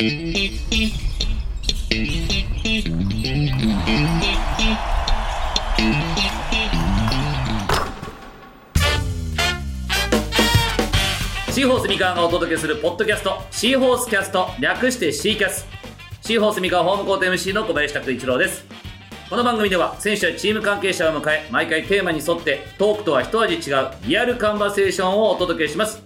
[0.00, 0.08] シー
[11.68, 15.66] ホース三河がお届けするポッドキャストシーホースキャスト略してシーキャス。
[16.22, 18.64] シーホース三河ホームコート MC の小林拓一郎です。
[19.28, 26.02] この番組では選手やチーム関係者を迎え毎回テーマに沿ってトークとは一味違うリアルカンバセーションをお届けします。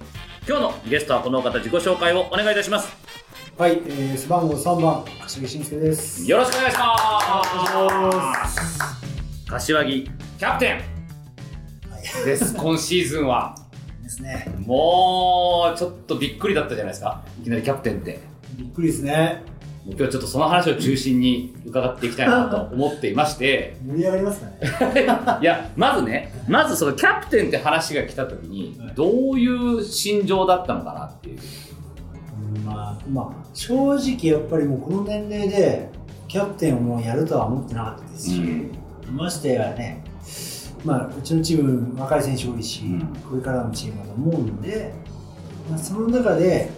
[0.48, 3.04] 今日のゲストはこの方自己紹介をお願いいたします。
[3.57, 6.29] はい、えー、背番号3番、柏木慎介です。
[6.29, 9.49] よろしくお願いします。
[9.49, 10.11] 柏木。
[10.40, 10.82] キャプテン。
[12.25, 13.54] です今シーズンは。
[14.03, 14.53] ですね。
[14.67, 17.22] もうちょっとびっくりだったじゃないですか。
[17.43, 18.18] いきなりキャプテンって。
[18.57, 19.45] びっくりですね。
[19.84, 23.76] もう今日はちょっとその話を中心に伺っていきたいなと思っていまして。
[23.86, 25.07] 盛り上がりますかね。
[25.40, 28.95] いやまずねまずそのキャプテンって話が来た時にはい。
[28.96, 31.36] どういう心情だったのかなっていう。
[31.36, 31.64] うん
[32.64, 35.91] まあ、まあ、正直やっぱりもうこの年齢で、
[36.28, 38.42] キャプテンをもうやるとは思ってなかったですし、
[39.12, 40.05] ましてやね、
[40.84, 43.01] まあ、うちのチーム、若い選手多いし、うん。
[43.28, 44.93] これからのチームだと思うんで、
[45.70, 46.70] まあ、その中で、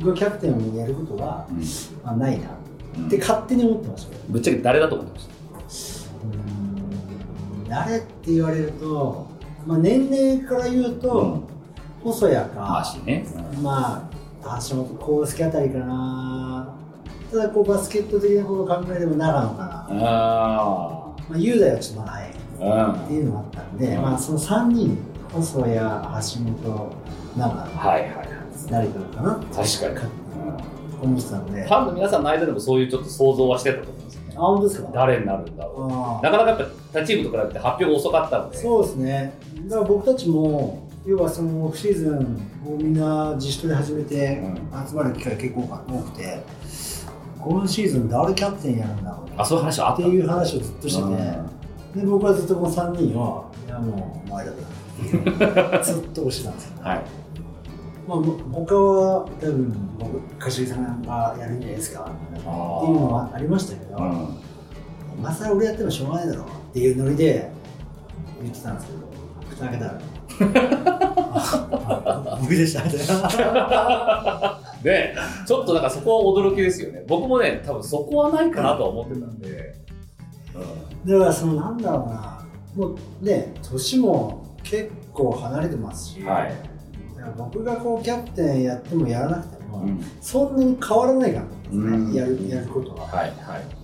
[0.00, 1.48] 僕がキャプテンをやることは、
[2.04, 2.48] まあ、ないな
[3.06, 4.20] って勝手に思ってましたよ。
[4.28, 5.18] ぶっちゃけ誰だと思ってま
[5.68, 9.26] しうーん誰って言われると、
[9.66, 11.42] まあ、年齢から言うたと、
[12.04, 13.26] 細谷まか、あしね。
[13.62, 16.74] まあ、橋本康介あたりかな。
[17.30, 19.86] ただこうバスケット的なことを考えれば長野かな。
[19.90, 19.94] あ
[21.28, 24.02] まあ、雄大はちょっとまだ早いっていうのがあったんで、うん。
[24.02, 24.98] まあその3人、
[25.32, 26.96] 細谷、橋本、
[27.36, 28.28] 長野、はいはいはい。
[28.70, 29.34] 誰かかな？
[29.34, 30.10] 確かに。
[31.00, 34.34] 思ってたので、ファンの皆さんの間でもそういうちょっと想像はしてたと思うんですよね。
[34.36, 34.90] あ、本当ですか？
[34.94, 36.64] 誰になるんだろあうなかなかやっぱ
[37.00, 39.34] 他チームと比べて発表が遅かったのでそうですね。
[39.68, 42.16] だから僕たちも、要はそのオフシーズン
[42.66, 44.42] をみんな自主トレ始めて
[44.72, 44.86] うん。
[44.86, 46.42] 集まる機会結構多くて、
[47.40, 51.16] 今シーズン誰キャプテンやるんだろうあそういう話はあっったていう話をずっとして
[51.96, 54.58] て、で僕はずっとこの3人を、いやもうお前だと
[55.82, 56.72] ずっと押してたんですよ。
[56.82, 57.04] はい。
[58.06, 58.18] まあ、
[58.52, 62.00] 他は多分僕、柏木さんがやるんじゃないですか。
[62.34, 64.28] っていうのはありましたけど、うん。
[65.18, 67.50] 今更俺やってもしょうがないだろうっていうノリで
[68.42, 68.98] 言ってたんですけど、
[69.48, 70.00] 蓋開けたら、あ
[72.40, 72.82] 僕でした。
[74.82, 75.14] で、
[75.46, 77.04] ちょっとなんかそこは驚きですよね。
[77.08, 79.74] 僕もね、多分そこはないかなとは思ってたんで。
[81.06, 86.52] だからそのなんだろうな、もうね、年も結構離れてますし、はい。
[87.36, 93.06] 僕がこうキャプテンやってもやらなくても、うんそんなに変わらないからですね、うんやるやることは。
[93.06, 93.77] はい、はい。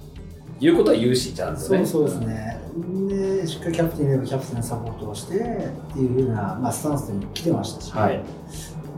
[0.60, 1.66] 言うことは言うし、ちゃんとね。
[1.66, 2.60] そうそうですね。
[3.08, 5.38] で、しっかりキャプテンいればキャプテンのサポートをしてっ
[5.92, 8.22] ていうふうな、まあ、スタンスでも来てましたし、はい。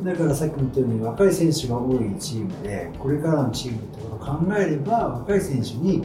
[0.04, 6.04] だからさっきも言ったように若い選手が多いチームでこれからのチームってことを考えれば若い選手に、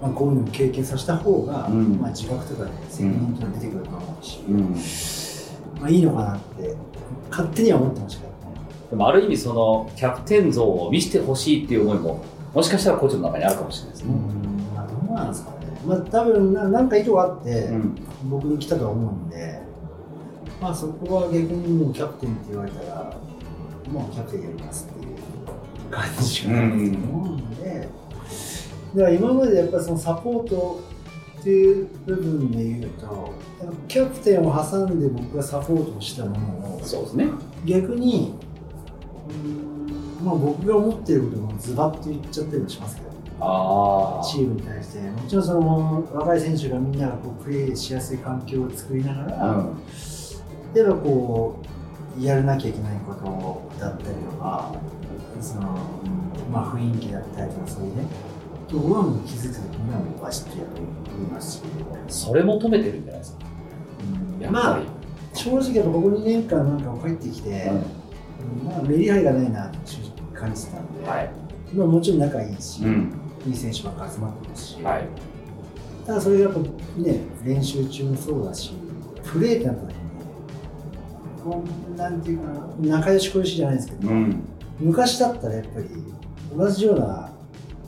[0.00, 5.80] まあ、こういうのを経験させた方が、うんまあ、自覚とかで責任とか出てくると思うし、うん。
[5.80, 6.74] まあ、いいのかなって
[7.30, 8.36] 勝手には思ってましたけどね。
[8.90, 14.12] でもある意味そのキャプテン像を見せてほしいっていう思いも、もしかしたらコーチの中にあるかもしれないですね。
[14.12, 14.41] うん
[15.12, 15.56] うなんですかね。
[15.86, 17.94] まあ、多分ななんか意図があって、うん。
[18.24, 19.60] 僕に来たとは思うんで、
[20.60, 23.12] まあ、そこは逆にもうキャプテンって言われたら
[23.90, 25.16] もうキャプテンやりますっていう
[25.90, 27.88] 感じしかないと思うんで、
[28.94, 30.80] だから今までやっぱりそのサポート
[31.40, 33.32] っていう部分で言うと
[33.88, 37.26] キャプテンを挟んで僕がサポートしたものをそうですね。
[37.64, 38.34] 逆に
[39.44, 43.11] うんまあ僕が思ってることもズバッと言っちゃったりもしますけど。
[44.24, 49.78] チームに対してもちろんその若い選手がみんながこうプレーしやすい環境を作りながら、うん。
[50.74, 51.60] やっぱこ
[52.18, 54.74] うやらなきゃいけないことだったりとか
[55.40, 55.78] その、
[56.52, 58.06] まあ、雰囲気だったりとかそういうね
[58.68, 60.80] ところはもう気づくときにはもうバシッとやり
[61.32, 61.58] ます？
[61.58, 61.62] し、
[62.08, 63.44] それ求めてるんじゃないですか？
[64.40, 64.82] やっまあ。
[65.34, 67.72] 正直やっぱここ2年間なんか帰ってきて、
[68.64, 69.78] まあ、メリハリがないなって
[70.34, 71.30] 感じてたんで、はい。
[71.74, 73.12] まあ、もちろん仲いいし、うん。
[73.46, 75.08] いい選手ばっか集まってますし、はい。
[76.06, 76.58] ただそれがやっぱ
[77.00, 78.72] ね練習中もそうだし
[79.24, 80.00] プレーってなった時に
[81.44, 84.42] こうなんていうかな仲良し恋しじゃないですけど、うん。
[84.80, 85.86] 昔だったらやっぱり
[86.56, 87.32] 同じような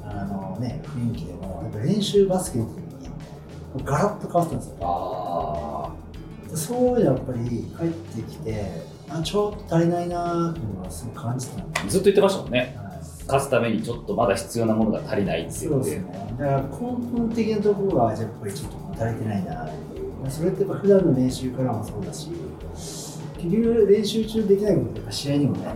[0.04, 5.94] あの、ね、雰囲気でもやっぱ練習バスケの時にガラッと変わってたんですよあ
[6.54, 11.88] そういうのやっぱり帰ってきてあちょっと足りないなっていうのはすごい感じてた。
[11.88, 12.78] ずっと言ってましたもんね。
[13.26, 15.66] はい勝つためにちょっとまだ必要なものが足りないって言って。
[15.68, 16.34] そうですね。
[16.38, 20.12] だから根本的なところがやっぱりちょっと足りてないなっていう。
[20.20, 22.30] まあそれってやっぱ普段の練習からもそうだし、
[23.38, 25.74] 結局練習中できないことってやっぱ試合にもね、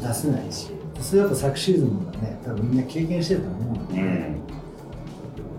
[0.00, 0.70] 出せないし、
[1.00, 4.40] それだと昨シーズンもね多分みんな経験してると思うので、うん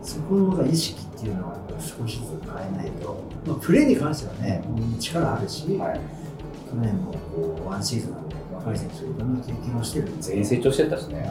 [0.02, 4.64] そこの意識っていうのは少しずつ変えないと、まあ、プレーに関してはね
[5.00, 6.00] 力あるし、はい
[6.70, 8.29] 去年もこうワンシーズン
[8.70, 11.28] 若い選手いろんな経験をしてる全員成長してたしね、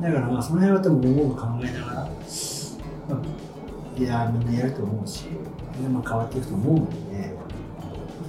[0.00, 7.34] だからまあその辺は多分思う考えながら、まあ、いやみんなやると思うしでまあ変わっていくと思うので、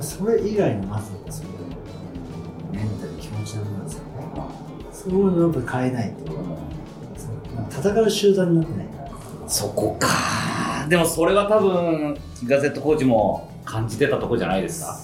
[0.01, 1.49] それ以外のまずその
[2.71, 4.11] メンタル気持ちの部分ですよね。
[4.91, 6.31] そういうのをやっぱ変えないと。
[7.69, 8.87] 戦う集団になってない。
[8.87, 10.07] からそこか。
[10.87, 14.97] でもそれは多分ガゼットコーチも感じてたとこじゃないですか。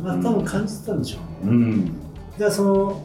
[0.00, 0.04] うん。
[0.04, 1.92] まあ多分感じてたんでしょうね、ん
[2.40, 3.02] だからその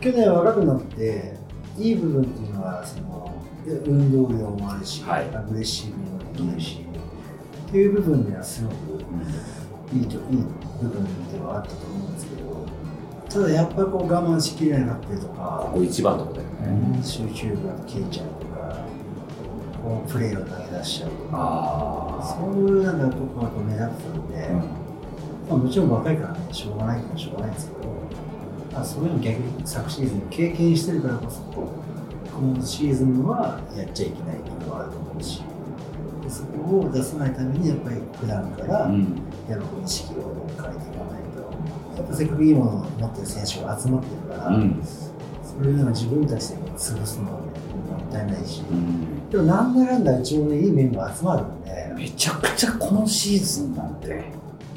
[0.00, 1.34] 去年若くなって
[1.78, 3.30] いい部分っていうのはその
[3.66, 5.26] で運動量もあるし、はい。
[5.36, 6.80] アグレッシブにもできるし、
[7.68, 8.74] っていう部分ではすごく
[9.92, 10.20] いいといい
[10.80, 12.66] 部分ではあったと思うんですけど
[13.28, 18.82] ただやっぱこう我慢しきれなかったりとこか、こ一番のとこだよね、集中力が消えちゃうとか
[19.84, 24.52] こうプレーを投げ出しちゃうとかあそういうなんかとこがこう目立ってたので、あ、
[25.50, 27.99] まあ、もちろん若いからね、しょうがないからしょうがないんですけど、ま
[28.74, 31.68] あ、そういうの逆に昨シーズン経験してるからこそ、こ
[32.40, 35.42] のシーズンはやっちゃいけないっていうのはあると思うし、
[36.22, 39.22] でそこを出さないために、やっぱり普段から、うん。
[39.48, 44.80] やっぱ意識を変えていかないと、やっぱせっかくいいものを持ってる選手が集まってるから、うん。
[45.42, 47.46] それを自分たちで潰すのは、ね、
[47.90, 49.28] もったいないし、うん。
[49.28, 54.24] でもなんだかんだうちもね、いいメンバー集まるんで、めちゃくちゃ今シーズンなんて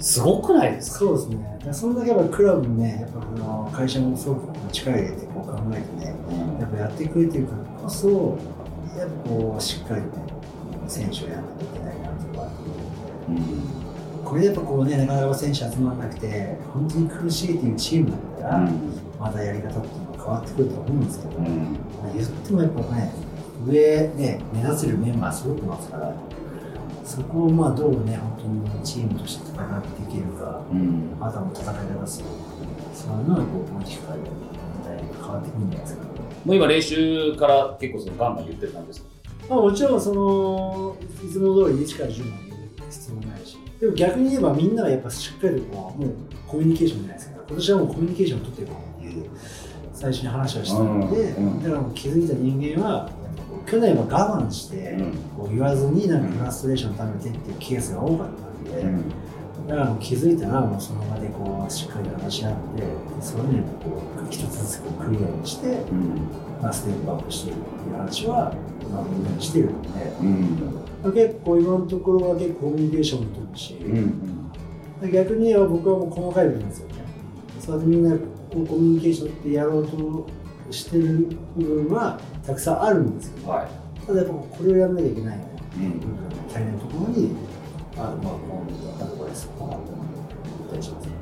[0.04, 1.00] すごくないですか？
[1.00, 1.60] そうですね。
[1.72, 6.14] それだけやっぱクラブもね、やっぱあの会社もすごく力入れてこう考えてね、
[6.60, 8.38] やっぱやってくれてるからこそ、
[8.98, 10.08] やっぱこうしっかりね、
[10.88, 12.48] 選手をやらなきゃいけないなとか。
[13.30, 13.84] うん
[14.24, 18.72] これでやっぱこうね、なかなか選手集まらなくて、本当に苦しいっていうチームだったら、
[19.20, 21.50] またやり方っていうのは変わってくると思うんですけど、うんま
[22.10, 23.12] あ、言ってもやっぱね、
[23.68, 26.14] 上ね、目指せるメンバーすごくいますから、
[27.04, 30.62] そこをまあどうね、本当にチームとして戦っていけるか。
[30.72, 32.26] うんあとはもう戦い方する。
[32.94, 34.32] そういうのはこう、大きく変える。
[34.86, 36.04] だいぶ変わってくるんじゃないですか。
[36.46, 39.08] もう今練習から結構そのガンガン言ってる感じですか？
[39.50, 40.96] まあ、もちろん、その、
[41.26, 46.14] いつも通り1から10まで言う必要もないし、でも逆に言えばみんながやっぱしっかりとこう、もう
[46.48, 47.42] コミュニケーションじゃないですか。
[47.48, 49.30] 今年はもうコミュニケーションを取っていこうっていう、
[49.94, 53.10] 最初に話をしたので、うんうんだからもう気づいた人間は、
[53.66, 55.12] 去年は我慢して、うん。
[55.38, 58.84] こう言わずになんかフラストレーションを溜めてっていうケースが多かったので、
[59.68, 62.84] だからもう気づいたらもうその場でこうしっかり話し合って
[63.22, 66.28] そういうのをこう一つずつこうクリアにして、うん。
[66.62, 68.56] まあ、ステップアップしていくっていう話は、
[68.90, 69.90] まあ、みんなにしてるので、
[70.22, 70.84] うん。
[71.04, 74.44] まあ、結構今のところは結構コミュニケーションも取るし、うん
[75.12, 76.96] 逆に言えば僕はもう細かい部分ですよね。
[77.60, 78.26] そうやってみんなこ
[78.56, 80.30] うコミュニケーションってやろうと
[80.72, 81.28] してる
[81.58, 84.06] 部分はたくさんあるんですけどはい。
[84.06, 85.50] ただやっぱこれをやらなきゃいけないよね。
[85.78, 86.00] うん。
[86.00, 86.18] 部分
[86.50, 87.36] 足りないところに
[87.96, 88.64] あまあこ
[89.00, 91.14] うアドバイスをもらったりします。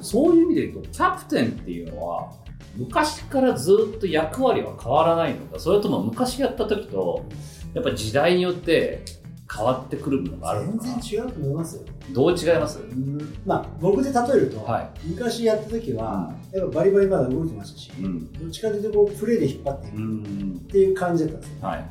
[0.00, 2.32] そういう意味で言うとキャプテンっていうのは
[2.76, 7.24] 昔からずっと役割は変わらないのかそれとも昔やった時と
[7.74, 9.02] やっぱ時代によって
[9.50, 11.82] 変わってくるものがあるのか全然違うと思いますよ。
[12.12, 12.80] どう違います？
[12.80, 13.34] うん。
[13.46, 18.32] まあ僕で例えると、は昔やった時は、やっぱバリバリまだ動いてましたし、いうん。
[18.32, 19.96] どっちかというとこうプレーで引っ張っていく。
[19.96, 20.60] っうん。
[20.70, 21.66] ていう感じだったんですよ。
[21.66, 21.84] はい。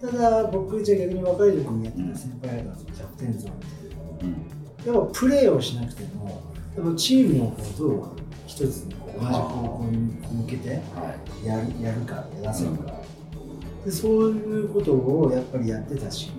[0.00, 4.94] ただ僕じゃあ逆に若い時にやってた先輩方のキャプテンゾーンっていうのもうん。
[4.94, 6.42] やっぱプレーをしなくても、
[6.76, 8.04] やっぱチームをこうどう
[8.46, 9.98] 一つに同じ方向に
[10.42, 11.46] 向けてはい。
[11.46, 12.92] やるやるか、やらせるか、
[13.86, 16.32] で、そういうことをやっぱりやってたし、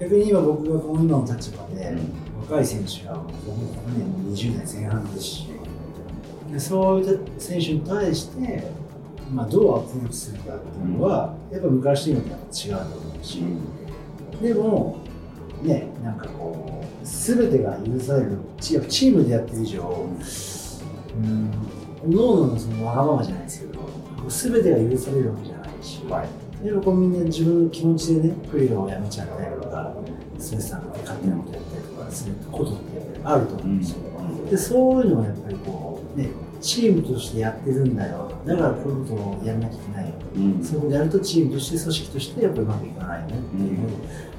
[0.00, 1.94] 逆に今僕がこの今の立場で、
[2.40, 5.48] 若い選手が僕もね20代前半ですし
[6.50, 8.70] でそういった選手に対して、
[9.30, 13.42] まあ、どうアプローチするかっていうのは、やっぱ昔と今とやっぱ違うと思うし、
[14.40, 14.96] でも
[15.62, 20.08] ねなんかこう全てが許されるチームでやってる以上
[21.14, 21.50] うん
[22.00, 23.80] 各々のそのわがままじゃないですけど
[24.28, 25.57] 全てが許されるわけじゃないし、
[26.10, 26.28] はい
[26.62, 29.94] でもこうみんな自分の気持ちでね、プレーをやめちゃったりとか、
[30.38, 33.98] ストレス溜めて勝手なことやったりとかすることってやっぱりあると思うんですよ。
[34.50, 38.32] で、そういうのはやっぱりこう、ね、チームとしてやってるんだよ。
[38.44, 40.14] だからこういうことをやらなきゃいけないよ。
[40.34, 43.78] うんそういうことやるとチームとして、組織としてやっぱりうまくいかないよねっていう、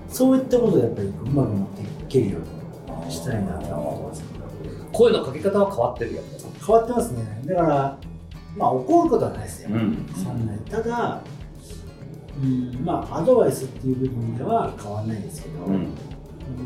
[0.10, 4.24] そういったことをやっぱりうまく持っていけるようにしたいなと思ってます。
[4.92, 6.22] 声のかけ方は変わってるよ
[6.66, 7.42] 変わってますね。
[7.46, 7.98] だから、
[8.58, 9.70] まあ怒ることはないですよ。
[9.70, 11.22] んそんなにただ、
[12.42, 15.74] うん、まあアドバイスっていう部分では変わらないですけど、うん。
[15.76, 15.88] うん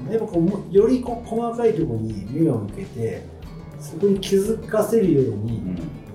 [0.09, 3.25] やっぱこうもよりこう細かいところに目を向けて
[3.81, 5.61] そこに気づかせるように、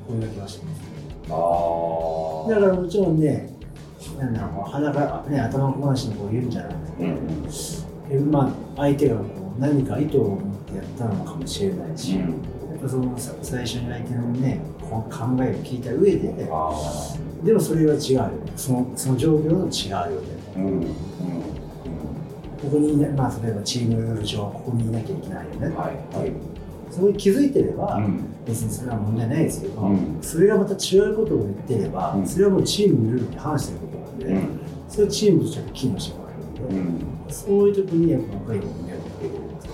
[0.06, 0.80] 声掛けはしてます。
[1.30, 1.34] あ
[2.46, 3.52] あだからもちろんね
[4.18, 7.46] なんだろう鼻が、ね、頭こ話のこう言うんじゃなくて、うん
[8.10, 9.24] えまあ、相手がこ
[9.58, 12.20] う何か意図を持ってやったのかもしれないし、うん。
[12.20, 12.26] や
[12.78, 16.72] っぱそのさ最初に相手のね考えを聞いた上で、あ
[17.44, 18.30] でもそれは違うよね。
[18.56, 20.26] そのその状況の違うよね。
[20.56, 20.82] ーうんうん。
[20.84, 26.32] ここにいなまあ例えばチーム上ここにいなきゃいけないよね、はいはい。
[26.90, 28.24] そこに気づいてれば、うん。
[28.46, 30.18] 別にそれは問題ないですけど、うん。
[30.20, 32.26] それがまた違うことを言ってれば、うん。
[32.26, 34.60] それはもうチームのルールに反してることなんで、うん。
[34.88, 37.32] それはチームとして機能してもらえるんで、うん。
[37.32, 39.72] そういう時にやっぱ若い子に迷惑かけてるんですよ。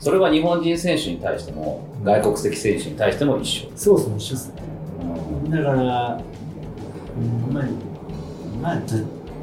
[0.00, 3.68] それは日本人選手に対しても外国籍選手に対しても一緒。
[3.76, 4.61] そうそう一緒ですね
[5.50, 6.22] だから、
[7.16, 7.64] うん、まあ、
[8.60, 8.80] ま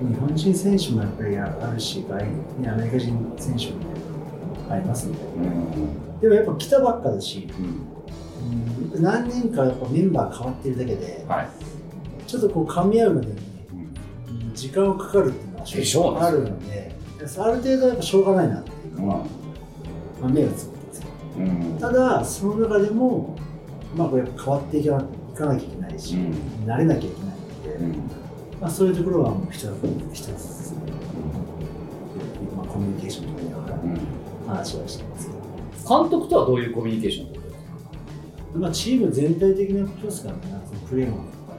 [0.02, 3.90] 日本人選手もやっぱりあるし、外ねアメリカ人選手も
[4.70, 6.20] ありますんで、うん。
[6.22, 8.96] でもやっぱ来たばっかだし、うん。
[8.96, 11.50] うん、何年かやっぱメンバー変わってるだけで、はい。
[12.26, 13.34] ちょっとこう噛み合うまでに
[14.54, 15.32] 時間がかかるっ
[15.66, 19.02] ていうのはあるので、ある程度やっぱしょうがないなっていう。
[19.02, 19.18] のは、
[20.22, 21.08] まあ、目がつぶってるんですよ。
[21.38, 21.78] うん。
[21.80, 23.36] ただ、その中でも、
[23.98, 25.06] まあ、これやっぱ変わっていかない
[25.40, 26.34] かなきゃいけないし、うん。
[26.66, 27.98] 慣れなきゃいけないので、
[28.62, 29.68] まあ、そういうところはもう一つ
[30.14, 30.74] 一つ、
[32.56, 33.78] まあ、コミュニケーションとか見ながら
[34.48, 35.28] 話はしてます。
[35.28, 37.84] けど、監督とはどういうコミュニケーションを取ってるんです
[38.54, 41.56] かまあ、チーム全体的なことですからね、そのプレーマンとか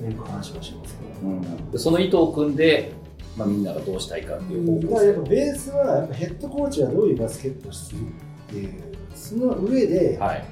[0.00, 1.28] うね、よく話はしますけど。
[1.28, 1.70] ん。
[1.72, 2.92] でその意図を組んで、
[3.36, 5.00] まあ、みんながどうしたいかっていうだ方向性か？
[5.00, 8.02] らやっぱベースはやっぱヘッドコーチがどういうバスケットをするっ
[8.48, 8.72] ていう
[9.14, 10.44] その上で、はい、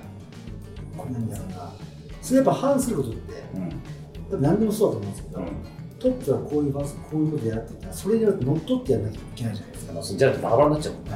[0.96, 1.72] なんだろうな
[2.24, 3.44] それやっぱ反することって
[4.32, 4.40] うん。
[4.40, 5.46] 何でもそうだと思うんですけど、うん。
[5.98, 11.04] トップはこういうバスこういうことやってたらそれによって乗っ取ってやらなきゃいけないじゃないですか、じゃあバラバラになっちゃうもん。
[11.04, 11.10] ね、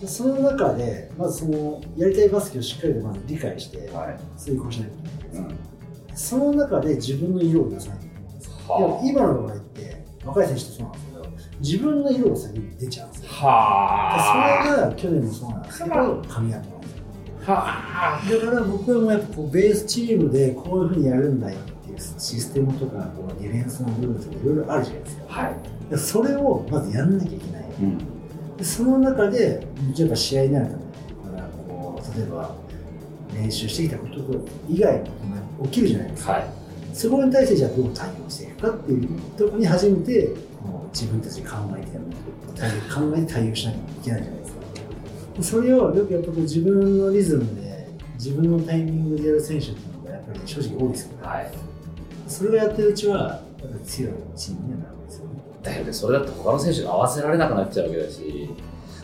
[0.00, 4.18] でその中でまずそのやりたいバスケをしっかりとまず理解してはい。
[4.36, 5.58] 遂行しないといけないうん。
[6.14, 11.18] その中で自分の色を出さないといけないんですも今の場合って若い選手ってそうなんですけど
[11.60, 13.28] 自分の色が先に出ちゃうんですよ。
[13.30, 16.77] はでそれが去年もそうなんですけど噛み合ってます。
[16.77, 16.77] あ
[17.54, 25.24] はあだから僕はもうやっぱこうベースチームでこういうふうにやるんだよっていうシステムとかこうディフェンスのルールとかいろいろあるじゃないですか。
[25.28, 27.64] はい、でそれをまずやらなきゃいけない。
[27.82, 28.18] うん
[28.58, 30.66] でその中で例えば試合になる
[31.24, 32.56] ただからこう例えば
[33.32, 34.14] 練習してきたこと
[34.68, 35.10] 以外のこ
[35.58, 36.50] とが起きるじゃないですか、はい。
[36.92, 41.96] そこに対してじゃあどう対応していくかっていうところに初めてもう自分たちで考えて
[42.92, 44.37] 考えて対応しなきゃいけないじゃないですか。
[44.37, 44.37] で
[45.40, 51.26] それをよくやっぱこう自分のリズムで自分のタイミングでやる選手っていうのがやっぱり正直多いですよね。
[51.26, 51.52] はい。
[52.26, 53.26] それをやってるうちはや
[53.66, 55.30] っぱり強いチームにはなるんですよね。
[55.62, 58.50] だよねそれだと他の選手が合わせられなくなっちゃうわけだし。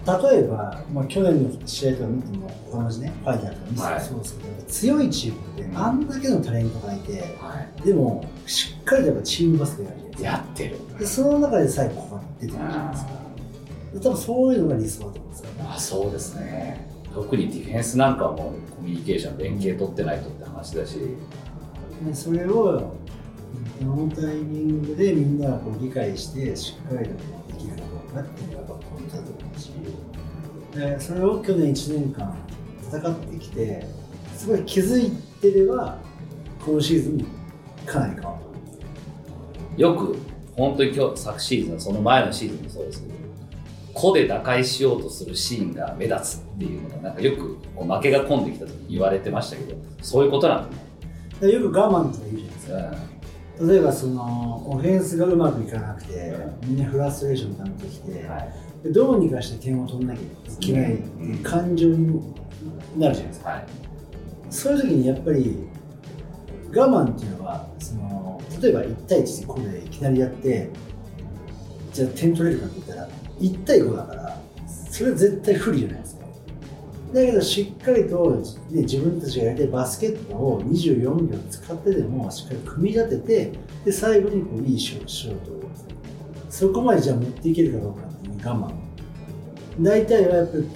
[0.07, 4.01] 例えば、まあ、去年の試合とか見ても他のねファイターとか見てもはい。
[4.03, 10.23] そうですけど、強いチームってあんだけのタレントがいてはでもしっかりとやっぱチームバスケやる。
[10.23, 10.79] やってる。
[10.99, 13.11] でその中で最後ここが出てくるじゃないですか。
[13.13, 13.17] で
[14.01, 15.69] 多分そういうのが理想だと思うんですよね。
[15.69, 16.89] あそうですね。
[17.15, 20.99] 特にディフェンスなんかはもうコミュニケーション連携取ってないとって話だし。
[22.05, 22.93] でそれを
[23.81, 29.71] どのタイミングでみんながこう理解してしっかりとできるかどうかっていうのがポイントだと思うし。
[30.75, 32.37] でそれを去年1年間
[32.83, 33.87] 戦ってきて
[34.37, 35.99] すごい気づいてれば
[36.65, 37.27] 今シーズン
[37.87, 38.39] かなり変わ
[39.77, 40.17] るよく
[40.57, 43.15] 本当に今日昨シーズンその前のシーズンもそうですけど
[43.95, 50.83] 個で打開しようとするシーンが目立つっていうのがなんかよく負けが込んできた時に言われてましたけどそういうことなんだね、
[51.41, 53.15] でよく我慢とか言うじゃないですか。
[53.67, 56.35] 例えばそのオフェンスがうまくいかなくて
[56.65, 58.53] みんなフラストレーション溜めてきて、はい。
[58.83, 62.35] でどうにかして点を取らなきゃいけないっていう感情に
[62.97, 63.67] なるじゃないですか、はい。
[64.51, 65.69] そういう時にやっぱり
[66.75, 70.71] 我慢っていうのはその例えば1対1でこれいきなりやって
[71.93, 73.09] じゃあ点取れるかって言ったら
[73.41, 74.41] 1対5だから
[74.91, 76.25] それは絶対不利じゃないですか。
[77.13, 78.31] だけどしっかりと、
[78.71, 83.53] ね、自分たちがやりたいバスケットを24秒使ってでもしっかり組み立てて
[83.85, 85.65] で最後にこういいシューシュートを
[86.51, 88.73] そこまでじゃあ持っていけるかどうかっていう我慢。
[89.81, 90.71] 大体はやっぱりこ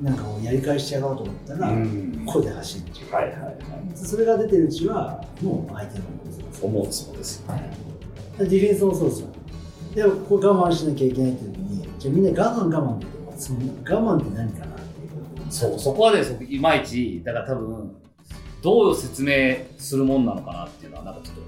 [0.00, 2.22] うなんかこうやり返してやろうと思ったら、うん。
[2.24, 3.56] ここで走ってはいはいはい。
[3.94, 6.04] それが出てるうちはもう相手の
[6.62, 7.70] 思うそうですよね。
[8.38, 9.28] ディフェンスもそうですよ。
[9.94, 11.57] でもここ我慢しなきゃいけないっていう
[11.98, 15.52] じゃあみんな我慢我慢その我慢って何かなっていう。
[15.52, 17.96] そうそこはねいまいちだから多分
[18.62, 21.42] どう説明するもんなのかなっていうのはなんかちょっと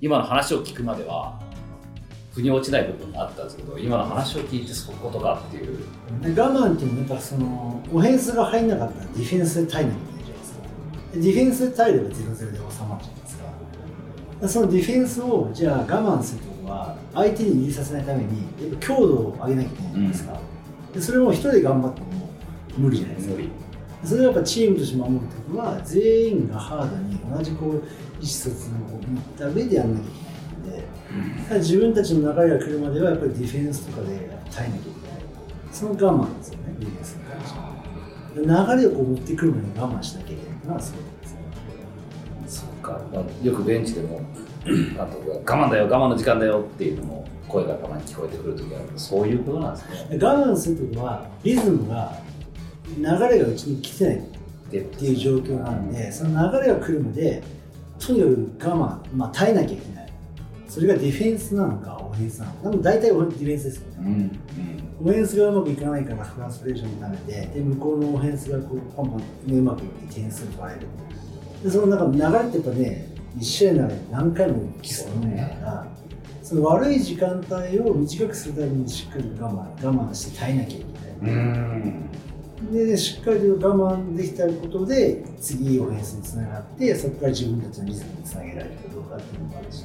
[0.00, 1.40] 今の話を聞くまでは
[2.32, 5.78] 腑に落ちない部分があったんですけど今の話を聞いてそういうことかっていう。
[6.22, 10.60] で我慢っていうのはやっぱそのオフェンスが入んなかったらディフェンスで耐えなきゃいけないじゃないですか
[11.14, 13.44] ディフェンスで耐えれば0-0で収まっちゃいますか
[14.42, 22.06] らそのディフェンスをじゃあ我慢するとは相手に入れさせないためにやっぱ強度を上げなきゃいけないじゃないですか、うん、でそれも一人で頑張っても
[22.78, 23.34] 無理じゃないですか。
[24.02, 27.82] それはやっぱチームとして守るときは全員がハードに同じこう意思
[28.24, 30.10] 疎通を持った上でやんなきゃい
[30.64, 35.20] けないので、うん、自分たちの流れが来るまではやっぱりディフェンスとかで耐えなきゃいけない。
[35.70, 44.22] その我慢ですよねディフェンスに関しては流れをこう持ってくるまで我慢しなきゃいけないのはそうですそうか、まあ、よくベンチでも
[44.64, 52.12] 監督が我慢だよ我慢の時間だよっていうのも声がたまに聞こえてくる時があるそういうことなんですね我慢するとはリズムが
[52.96, 54.20] 流れがうちに来てないっ
[54.70, 57.42] ていう状況なんで、その流れが来るまで
[57.98, 60.12] とにかく我慢、まあ、耐えなきゃいけない。
[60.68, 62.70] それがディフェンスなのかオフェンスなのか。
[62.70, 64.12] でも大体ディフェンスですよね、うん
[65.02, 70.86] うん、オフェンスがうまくいかないからフランストレーションになめてで向こうのオフェンスがこうポンポンうまくいって点数取られる。
[71.64, 75.86] でその中流れってやっぱね1試合の中で何回も起きそうなから
[76.42, 89.84] その悪い時間帯を短くするためにしっかり我慢我慢して耐えなきゃいけないでしっかりと我慢できたことで次オフェンスにつながってそこから自分たちのリズムにつなげられるかどうかっていうのもあるし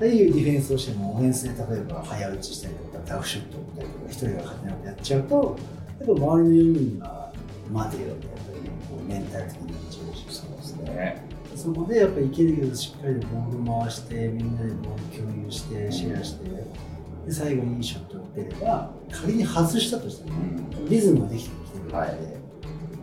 [0.00, 5.58] ああいうディフェンスをしてもオフェンスで例えば早打ちしたりとかダフショットを打ったりとか一人が勝手なことやっちゃうと
[5.98, 7.32] やっぱ周りの4人が
[7.72, 11.31] 待てよってやっぱりメンタル的になっちゃうしそうですね。
[11.62, 20.38] そこでやっぱりいけるけどしっかりとボール回してみんなでボール共有してシェアしてで最後にいいショットを打てれば仮に外したとしても、
[20.88, 22.10] リズムができてきてるので、はい、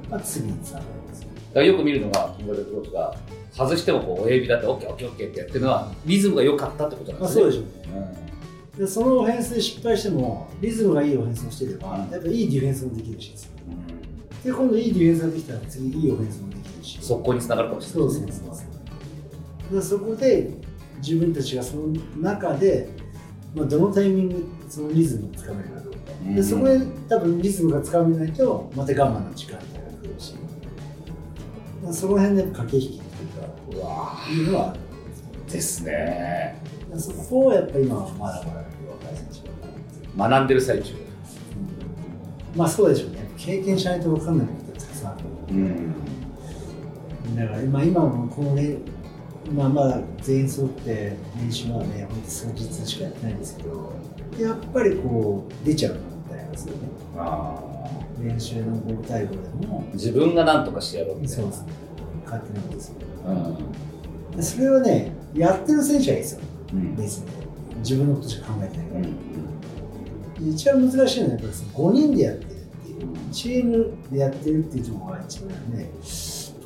[0.09, 1.25] まあ、次につながります。
[1.53, 3.15] だよく見るのがキングレプロが
[3.53, 8.17] 外してもこう親指だって OKOKOK ってやってるのはリズムが良かったってことなんですね、まあ、そうでしょうね、
[8.73, 13.33] うん、でそのオフェンスで失敗してもリズムがいいオフェンスをしてれば、やっぱいいディフェンスもできるし、
[13.67, 16.58] うん、で今度いいディフェンスができたら次いいオフェンスもできる
[16.89, 18.15] し速攻につながるかもしれない。
[18.25, 20.49] ですねそこで
[20.97, 22.89] 自分たちがその中で、
[23.55, 30.35] まあ、どのタイミングそのリズムをつかめるかどうか、うん、でそこで多分リズムがつかめないとまた我慢の時間帯が来るし、
[31.83, 33.23] まあ、その辺で駆け引きって
[33.75, 34.79] いうかうわいうのはある
[35.51, 36.61] ですね。
[36.97, 38.63] そこをやっぱ今はまだまだ
[38.99, 39.47] 若い選手
[40.17, 40.95] が学んでる最中、う
[42.55, 43.29] ん、まあそうでしょうね。
[43.37, 45.93] 経験しないと分かんないことたくさんある、うん、
[47.35, 48.55] だから今今のこの
[49.53, 53.93] まあまだ全員揃って練習はね、ほんと数日しかやってないんですけど、
[54.39, 56.81] やっぱりこう、出ちゃうのってありますよね。
[57.17, 57.63] あ
[58.21, 59.85] 練習の5対5でも。
[59.93, 61.43] 自分が何とかしてやろうみたいな。
[61.43, 61.67] そうですね。
[62.25, 62.95] 勝手なんですよ。
[64.35, 66.41] うん、それはね、やってる選手はいいですよ。
[66.73, 67.25] うん、別に。
[67.79, 68.99] 自分のことしか考えてないから。
[70.41, 75.89] うん、一番難しいのはやっぱり5人でやってるっていう、チームでやってるっていうところが一番ね、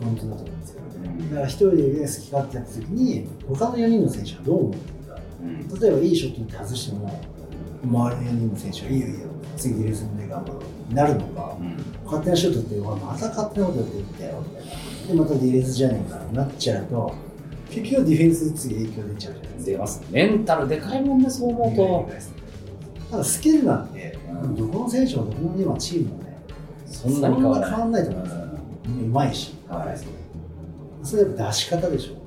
[0.04, 0.60] ポイントだと思うん。
[0.60, 0.82] ですよ。
[1.30, 7.24] だから一人で好き勝手やった時に他の4人の選手はどう思ってるか、うん、例えばいいショットに外しても
[7.84, 9.20] 周りの4人の選手はいいよいいよ。
[9.56, 17.14] 次ディフェンスで頑張ろうになるのか、うん、勝手なショットってまた勝手なことやってるんだよみたいなでまたディフェンスじゃねえかなっちゃうと
[17.70, 19.64] 結局ディフェンスで次影響出ちゃうじゃないですか。
[19.66, 20.04] 出ます。
[20.12, 22.10] メンタルでかいもんねそう思うと。
[23.12, 26.38] ただスキルなんて、うん、どこの選手もどこの今チームもね
[26.86, 28.04] そんなに変わらない。
[28.04, 28.36] と思います、
[28.88, 29.98] うん、うまいし、はい。
[31.04, 32.24] それ出し方でしょ。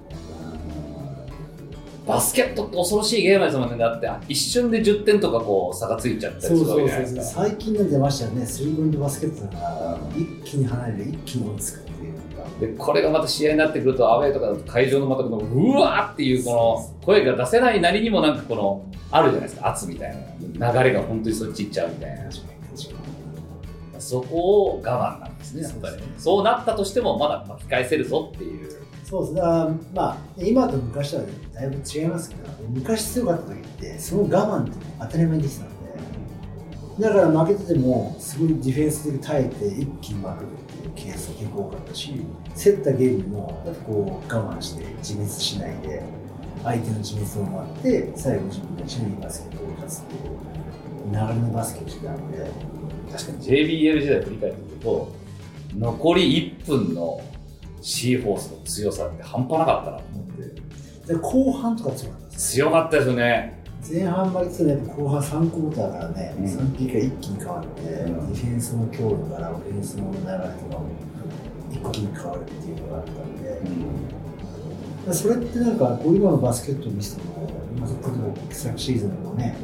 [2.06, 7.42] バスケットって恐ろしいゲームですもんねだって一瞬で10点とかこう差がついちゃったりするわけじゃないですか。
[7.42, 8.46] 最近の出ましたよね。
[8.46, 11.90] スリーポイントバスケットだから、一気に離れる一気に追いつくって。
[11.90, 12.26] いう
[12.61, 19.68] でこれがまた試合になってくるとアウェーとかだと会場のまたこのうわーっていうこの声が出せないなりにもなんかこのあるじゃないですか。
[19.68, 20.16] 圧みたい
[20.59, 20.72] な。
[20.72, 22.30] 流れが本当にそっち行っちゃうみたいな
[24.06, 25.62] そこを我慢なんですね。
[25.62, 25.96] やっぱり。
[26.16, 28.70] そうなったとしてもまだ巻き返せるぞっていう。
[29.04, 29.34] そうです。
[29.34, 35.76] だからまあ今と昔とはだいぶ違いますけど昔強かった時ってその我慢って当たり前にできてたんで
[37.02, 40.46] だから負けててもすごいディフェンスで耐えて一気に負ける
[40.90, 42.12] っていうケースが結構多かったし
[42.56, 46.02] 競ったゲームもこう我慢して自滅しないで
[46.64, 50.46] 相手の自滅を待って最後自分たちのいいバスケットを勝つっていう
[51.12, 52.50] 流れのバスケをしてたんで
[53.12, 55.12] 確かに JBL 時代振り返ってみると
[55.76, 57.20] 残り1分の
[57.80, 61.14] シーフォースの強さって半端なかったなと思って。
[61.14, 63.56] で後半とか強かった強かったですよね。
[63.88, 70.88] 前半までってね後半3クォーターからね、うん、3ピーが一気に変わって、うん、ディフェンスの強度からオフェンスの流れとかも
[71.70, 73.60] 一気に変わるっていうのがあったんで、
[75.06, 77.96] うん、それってなんかこう今のバスケットにしても今例え
[78.48, 79.56] ば昨シーズンのね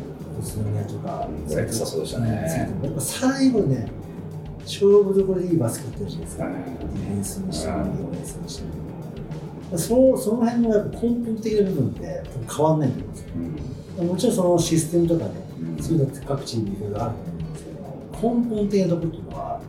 [0.42, 1.28] 宇都宮とか
[1.70, 3.88] そうでしたねやっぱ最後ね
[4.64, 9.78] 勝負どころでいいバスケットじゃないですか、ディフェンスにしても、オフェンスにしても。
[9.78, 13.28] そその辺のやっぱ根本的な部分って変わんないと思うんですよ。
[13.98, 15.30] うん、もちろんそのシステムとかね、
[15.76, 19.60] うん、そういうのって各チームいろいろあると思うんですけど、根本的なところっていうのは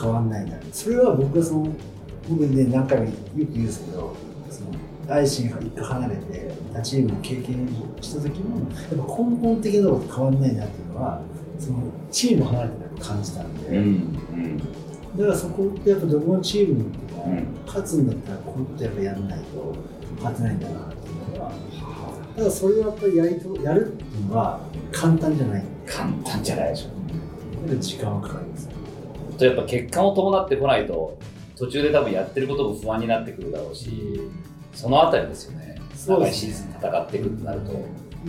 [0.00, 0.58] 変わんないな。
[0.72, 1.68] それは僕はその、
[2.28, 4.16] 僕ね、何回もよく言うんですけど、
[4.50, 4.70] その
[5.06, 7.68] 大臣が一回離れて、他チームの経験
[8.00, 11.22] した時も、やっぱ根本的なこと変わんないなっていうのは、
[11.58, 11.78] その
[12.10, 14.58] チーム離れて感じたんで、うんうん、
[15.16, 16.84] だからそこってやっぱどこのチームに
[17.66, 19.74] 勝つんだったらこういうことやっぱやらないと
[20.16, 21.52] 勝てないんだなっていうのは。
[22.36, 24.60] だからそれをやっぱりやりとやるっていうのは
[24.92, 25.64] 簡単じゃない。
[25.86, 27.76] 簡単じゃないでしょ。
[27.80, 28.68] 時間はかかります。
[29.38, 31.18] とやっぱ結果を伴ってこないと
[31.56, 34.20] 途中で多分やってることも不安になってくるだろうし
[34.74, 35.65] そのあたりですよね
[36.06, 37.72] 長いシーズン戦っていくってなると。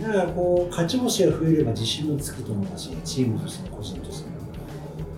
[0.02, 4.36] だからこう勝ち星が増えれば自信もつくと思うしチームとしても個人としても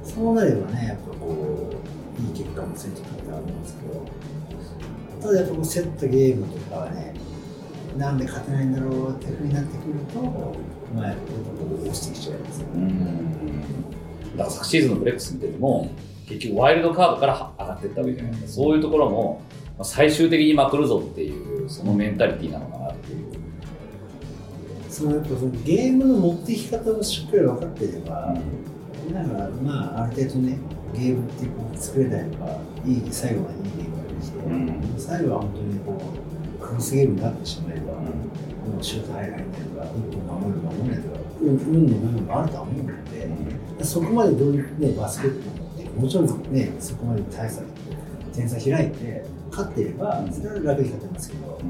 [0.05, 1.71] そうなればねやっぱこ
[2.19, 3.91] ういい結果もついてくるとは思うんですけど。
[5.21, 7.15] ただやっぱこう競ったゲームとかはね
[7.99, 10.57] なんで勝てないんだろうっていうふうになってくると
[10.95, 12.95] まあやっぱこう落ちてきちゃいますよね。
[14.39, 15.91] だから昨シーズンのブレックス見てても
[16.27, 18.49] 結局ワイルドカードから上がっていったわけじゃないですか。
[18.63, 19.43] そういうところも
[19.85, 23.27] 最終的にまくるぞっていうそのメンタリティーなのかなっていう。
[24.89, 28.71] そのやっぱそのゲームの持っていき方をしっかり分かっていれば、うん
[29.13, 30.59] だからまあある程度ね
[30.95, 36.01] ゲームっていうこう作れたりとかいい最後までいいゲームができて、うん、最後は本当にこ
[36.61, 43.25] うクロスゲームになってしまえば、うん、もうシュート入らないとか一本守る守れないとか運の部分もあるとは思うので、
[43.79, 47.63] うん、そこまでどういう、ね、バスケットってもちろんねそこまで大差
[48.33, 51.61] 点差開いて勝っていればそれは楽に勝てますけど、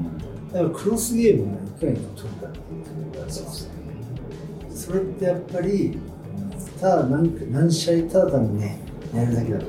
[0.53, 3.71] だからクロスゲームがいかに取るかっていうところがありますね。
[4.73, 5.97] それってやっぱり
[6.79, 8.79] ただ何何試合ただ単にね
[9.13, 9.65] やるだけだと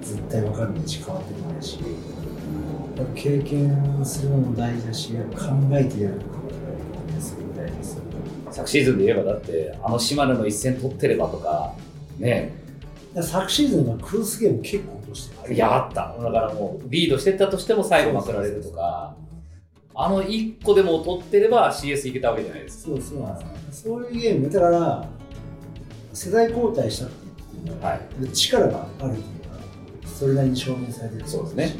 [0.00, 1.78] 絶対分かる道変わってこないし
[3.14, 5.18] 経験するのも大事だし考
[5.72, 8.02] えてやることがすごい大事です
[8.50, 11.74] 昨シーズンで言えばだってあの島根の一戦取ってればとか
[12.18, 12.62] ね。
[13.20, 15.00] 昨シーズンはクロスゲーム結構
[15.50, 16.14] いやあった。
[16.22, 19.16] だからもうリードしてたとしても最後まくられるとか。
[19.96, 22.84] あの1個でも取ってれば CS いけたわけじゃないです。
[22.84, 23.38] かそうそう
[23.70, 24.50] そういうゲーム。
[24.50, 25.08] だから
[26.12, 29.60] 世代交代したっていうのは、はい、力があるっていうのは
[30.04, 31.76] それなりに証明されてるそうですね、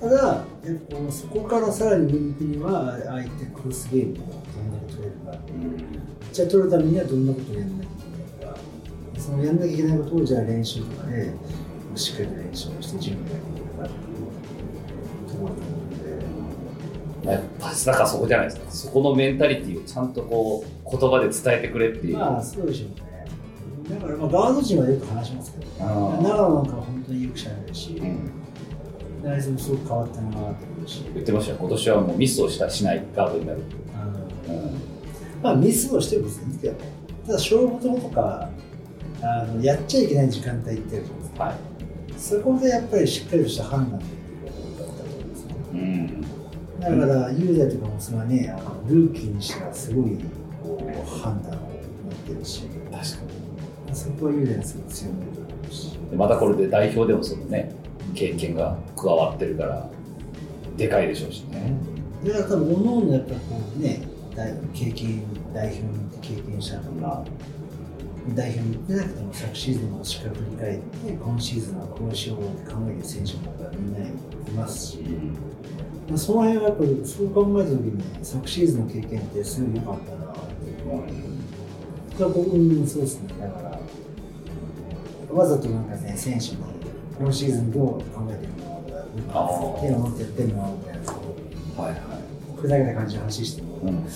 [0.00, 5.52] ただえっと、そこからさらに上に行くにはああいったクロスゲームをどんなに取れるか、う。
[5.52, 7.86] ん、じゃあ取るためにはどんなことをやらなきゃい
[8.40, 8.60] けないか。
[9.18, 11.32] そのやんなきゃいけないことをじゃあ練習とかで
[11.96, 17.30] しっかりと練習をして準備ができるかっていうところだと思うんで。
[17.30, 18.70] やっぱだからそこじゃないですか。
[18.70, 22.18] そこのメンタリティーをちゃんとこう言葉で伝えてくれっていう。
[22.18, 23.26] まあそうでしょうね。
[23.90, 28.32] だからまあガード陣はよく話しますけど、ね、長野なんかは本当によくしゃべるし、うん、
[29.22, 31.04] 大豆もすごく変わったなと思うし。
[31.12, 31.58] 言ってましたよ。
[31.60, 33.62] 今年はもうミスをしたしないガードになる、う。
[34.52, 36.78] ん、まあミスをしても別にいいけどね
[37.26, 38.48] ただ勝負とか
[39.22, 41.54] あのやっちゃいけない時間帯ってあるじゃないですか、はい、
[42.20, 44.14] そこでやっぱりしっかりとした判断できる
[44.76, 50.18] ことだったと思うんですね、うん、だから雄大とかもそれはねあのルーキーにしてはすごい
[50.62, 52.64] こう判断を持ってるし。
[52.92, 53.00] 確か
[53.88, 53.94] に。
[53.96, 55.98] そこはユーレンスが強めると思うし。
[56.14, 57.74] またこれで代表でもそのね
[58.14, 59.88] 経験が加わってるから
[60.76, 61.72] でかいでしょうしね。
[62.24, 63.40] だから多分おのおのやっぱこ
[63.78, 64.02] うね
[64.74, 65.22] 経験
[65.54, 67.24] 代表に行って経験したとか
[68.34, 74.10] 代表に行ってなくても昨シーズンをしっかり振り返って今シーズンはこうしようって考えてる選手もみんない
[74.56, 74.98] ますし、
[76.08, 83.28] まあ、その辺はやっぱりそう考えた時に昨シーズンの経験ってすごい良かったなっていうのは、僕もそうですね。
[83.40, 83.80] だから
[85.34, 86.66] わざとなんかね、選手も
[87.18, 91.12] 今シーズンどう考えてるのとか、手を持ってやってるのみたいな
[91.80, 94.06] はいはい、ふざけた感じの話しても、うん、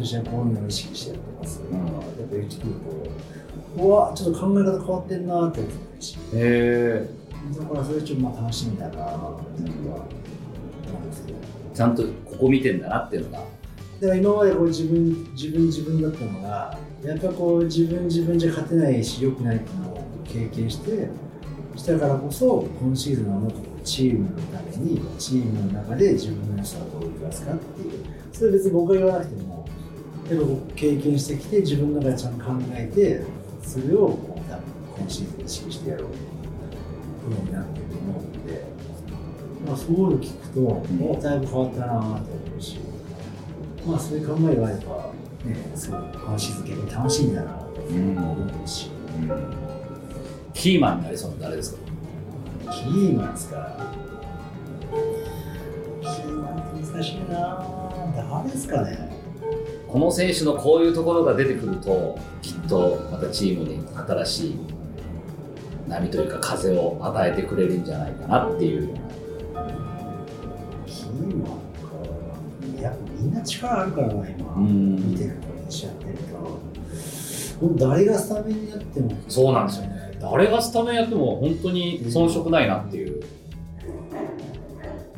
[0.00, 2.00] 今年はこういうのを意識してやってます、うん、やっぱ
[2.32, 2.74] 言ってくる
[3.76, 7.06] と、うわ、ちょっと考え方変わってんなって思うし、へ
[7.58, 11.38] だからそれちょっとまあ楽しみだなっていうのは思うんですけど。
[11.74, 13.38] ちゃんとここ見てんだなっていうのが。
[13.38, 21.08] だから今までこう自分自分自分だったのがやっぱこう自分自分じゃ勝てないし良くないっていうのを経験して
[21.76, 28.04] したからこそ今シーズンはもっとチームのためにチームの中で自分の良さをどう生かすかっていう。
[28.32, 29.59] それ別に僕が言わなくても
[30.30, 33.24] やっぱ経験してきて自分の中でちゃんと考えて
[33.66, 34.64] それをこう多分
[34.98, 38.64] 今シーズン意識してやろうプロになってると思うので、
[39.66, 42.20] まあ、そういうの聞くと、もうだいぶ変わったなと思
[42.58, 42.78] うし、
[43.86, 45.12] まあ、そういう考えがあれば、
[45.44, 48.90] ね、すごい今シーズン結構楽しみだなと思うし。
[49.18, 49.60] うん
[50.52, 51.80] キーマンになりそうな誰ですか？
[52.70, 53.76] キーマンですか？
[56.02, 57.64] キーマンって難しいな
[58.14, 59.09] 誰ですかね？
[59.90, 64.56] この選手のこういうところが出てくるときっとまたチームに新しい
[65.88, 68.94] 波というか風を与えてくれるんじゃないかなっていう
[70.86, 72.80] キーマンか。
[72.80, 74.54] やっぱみんな力あるからな、今。
[74.54, 76.18] うん見てると、練習やってる
[77.60, 77.74] と。
[77.76, 79.10] 誰がスタメンになっても。
[79.28, 83.22] そうなんですよね誰がスタメンやっても本当に遜色ないなっていう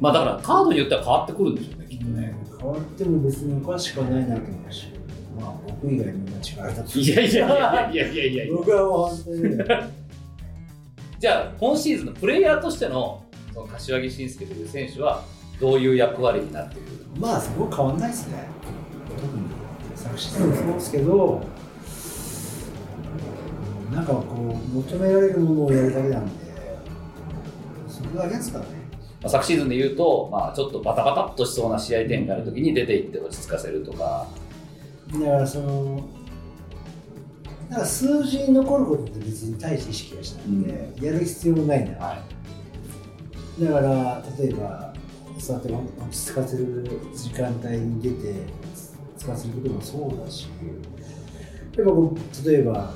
[0.00, 1.82] まあだからカードによっては変わってくるんでしょうねきっとね
[2.62, 4.87] 変わっても別におかしくはないなと思うし。
[5.40, 6.98] まあ僕以外みんな力だと。
[6.98, 9.57] いやいやいやいやいやいやいや僕はもう本当に。
[11.18, 15.25] じゃあ今シーズンのプレイヤーとしてのその柏木慎介という選手は
[15.61, 16.87] どういう役割になってくる
[17.18, 18.44] まあそこは変わんないですね。
[19.09, 19.42] 特に
[19.96, 21.44] 昨シーズンもそうですけど、
[23.92, 24.25] なんかこ
[24.72, 26.33] う求められるものをやるだけなんで、
[27.88, 28.82] それだけですからね。
[29.22, 34.26] まあ、昨シーズンで言うと、まあ、ちょっとバタバタっとしそうな試合展開の時に出ていって落ち着かせるとか、
[35.12, 36.08] だからその、
[37.68, 41.96] なんか数字に残ることって別に大して意識はしないんで、やる必要もないな。
[41.98, 42.22] は
[43.61, 44.94] だから例えば
[45.38, 48.44] そうやって落ち着かせる時間帯に出て落
[49.18, 50.48] ち着かせることもそうだし。
[51.76, 52.92] やっぱこう例えば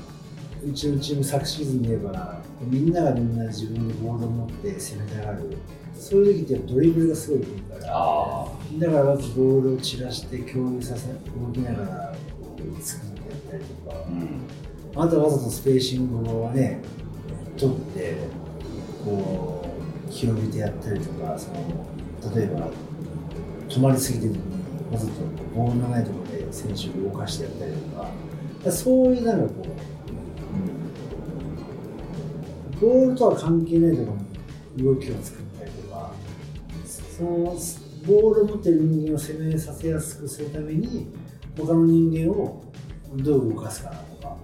[0.63, 5.57] うちのチーム昨シーズンで言えばみんながみんな自分でボールを持って攻めたがる。
[5.95, 8.47] そういう時ってドリブルがすごい来るかい、らあ
[8.79, 12.15] だからまずボールを散らして共有させ動きながら
[12.81, 13.97] 作ってやったりとか。
[13.97, 16.83] あ、うん、あとはわざとスペーシングをね、
[17.57, 18.17] 取って、
[19.05, 19.65] こ
[20.09, 22.69] う、広げてやったりとか、その例えば、
[23.69, 25.13] 止まりすぎてる時に、わざと
[25.55, 29.96] ボールのないところで選手を動かしてやったりとか、そういうなんかこう、
[32.81, 34.19] ボールとは関係ないところ
[34.77, 36.13] に動きを作ったりとか、
[36.87, 37.29] その
[38.07, 41.09] ボールを持ってる人間を攻めさせやすくするために、
[41.57, 42.63] 他の人間を
[43.17, 44.37] どう動かすかなとか、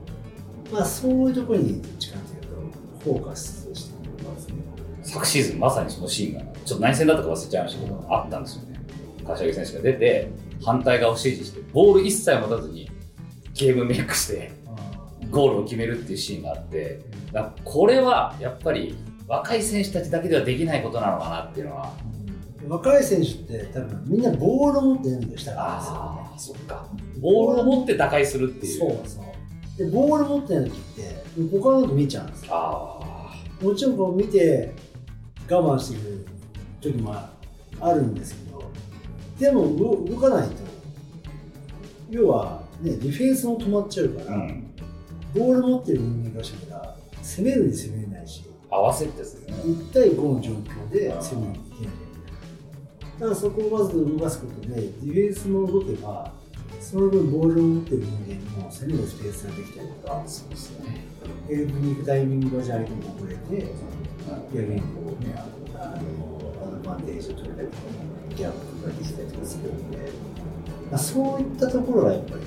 [0.73, 4.55] まあそういうところにどっちかというと、フォーカスしてますね。
[5.03, 8.81] 昨シーズンまさにそのシーンが、ちょっと何戦だったか忘れちゃいましたけど、あったんですよね。
[9.27, 10.31] 柏木選手が出て、
[10.65, 12.91] 反対側を指示して、ボール一切持たずに
[13.55, 14.53] ゲームメイクして、
[15.31, 17.01] ゴールを決めるっていうシーンがあって、
[17.65, 21.93] これはやっぱり若い選手たちだけではできないことなのかなっていうのは、
[22.69, 25.99] 若い選手って多分みんなボールを持って演技をしたからですよね。
[26.01, 26.87] ああ、そっか。
[27.21, 28.79] ボールを持って打開するっていう。
[28.79, 29.25] そうそう。
[29.79, 31.25] で、ボール持ってない時って、
[31.59, 32.51] 他のこと見ちゃうんですよ。
[32.55, 34.75] あもちろんこう見て
[35.49, 36.27] 我慢してる
[36.81, 37.15] 時も
[37.81, 38.63] あるんですけど、
[39.39, 40.55] でも動動かないと、
[42.11, 44.67] 要はね、ディフェンスも止まっちゃうかあ、ら、うん。
[45.35, 49.63] ボール持ってる人間からしたら、攻めるに攻めれないし、合わせってやつですね。
[49.65, 51.95] 1対5の状況で攻めなきゃいけない。
[53.21, 56.33] だからそこをまず動かすことで、ディフェンスも動けば、
[56.81, 58.11] その分ボールを持ってる人
[58.57, 61.05] 間も攻めるスペースができたりとか、そうですね。
[61.49, 63.73] ヘルプに行くタイミングがじゃあ相手に遅れて、
[64.53, 65.35] 逆にこうね、
[65.77, 67.83] あの、アドバンテージを取れたりとか、
[68.35, 69.99] ギャップができたりとかするんで、
[70.91, 72.47] まあ、そういったところがやっぱり、ね、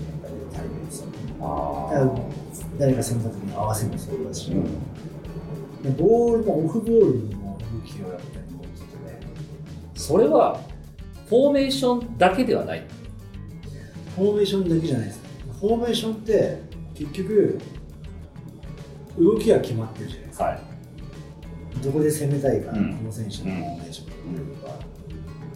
[0.54, 1.14] 足りないですよね。
[1.40, 2.45] あだから
[2.78, 4.66] 誰か攻めた時に合わせもそうだし、うん
[5.84, 9.20] でボールもオフボールにも動きをやったりもちょっとね、
[9.94, 10.60] それは
[11.30, 12.84] フォーメーションだけではない。
[14.16, 15.30] フォーメーションだけじゃないですね。
[15.60, 16.62] フォーメーションって
[16.96, 17.60] 結局、
[19.20, 20.46] 動きが決まってるじゃないですか。
[20.46, 20.62] はい。
[21.84, 24.74] どこで攻めたいか、うんこの選手のフォーメーションとか。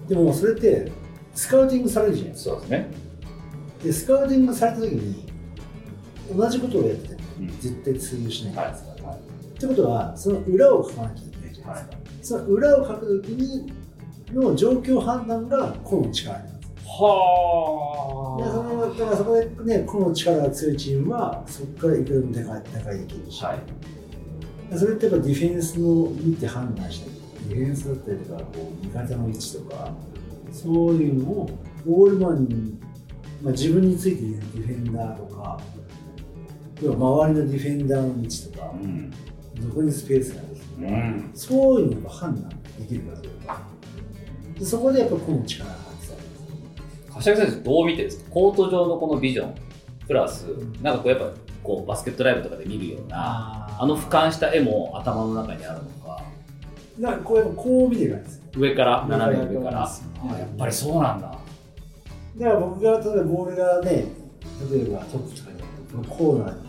[0.08, 0.92] でもそれって
[1.34, 2.52] スカウティングされるじゃないですか。
[2.52, 2.88] そうですね。
[3.84, 5.29] で、スカウティングされた時に
[6.36, 9.08] 同じことをやっててもうん絶対通用しないじゃないですか。
[9.10, 12.38] はいってことは、その裏を書かなきゃいけないじゃないですか。
[12.38, 13.74] その裏を書くときに
[14.34, 16.70] の状況判断が個の力なんですよ。
[16.80, 24.78] でそはのだからそこでね、個の力が強いチームは、そこからいくらでも高い高いできるし、はい。
[24.78, 29.92] それってやっぱディフェンスの見て判断したり、ディフェンスだったりとか、こう味方の位置とか、
[30.54, 31.50] そういうのを
[31.86, 32.80] ボールマンに、
[33.42, 35.60] まあ、自分についているディフェンダーとか、
[36.82, 39.12] 要は周りのディフェンダーの位置とかう、ん。
[39.12, 39.16] ど
[39.76, 40.50] こにスペースがある
[40.88, 41.32] うん。
[41.34, 43.62] そういうのが判断できるかどうか。
[44.58, 47.14] でそこでやっぱ個の力が発揮される。
[47.14, 48.32] 柏木選手どう見てるんですか？
[48.32, 49.56] コート上のこのビジョン
[50.08, 50.46] プラス、
[50.82, 51.32] なんかこうやっぱ
[51.64, 56.24] こうバスケットライブとかで見るようなああの俯瞰した絵も頭の中にあるのか
[56.98, 58.44] なんかこうやっぱこう見てる感じですよ。
[58.58, 59.84] 上から斜め上から上から
[60.36, 61.38] あやっぱりそうなんだ
[62.38, 63.92] だから僕が例えばボールがね、
[64.72, 66.69] 例えばトップとかにコーナーってい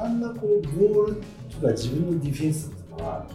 [0.00, 3.26] あんなこうボールとか自分のディフェンスとかは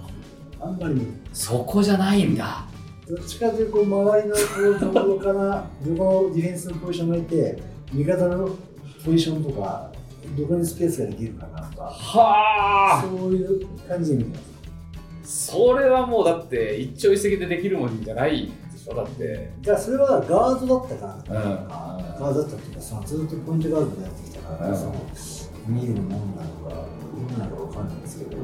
[0.61, 1.01] あんまり
[1.33, 2.65] そこじゃないんだ。
[3.07, 4.41] どっちかというとこう周りのこ
[4.87, 8.49] うどこかなどこのディフェンスのポジションがいて味方の
[9.03, 9.91] ポジションとか
[10.37, 14.43] どこにスペースができるかなとかはそういう感じで見てま
[15.23, 15.49] す。
[15.49, 19.51] それはもうだって一朝一夕でできるもんじゃないでしょだって。
[19.61, 21.67] だからそれはガードだったからうん。
[21.67, 24.77] ガードだったっていうかさずっとポイントガードでやってきたから、うん。
[24.77, 24.93] その
[25.67, 28.37] 見るもんなのかどうなのかわかんないですけど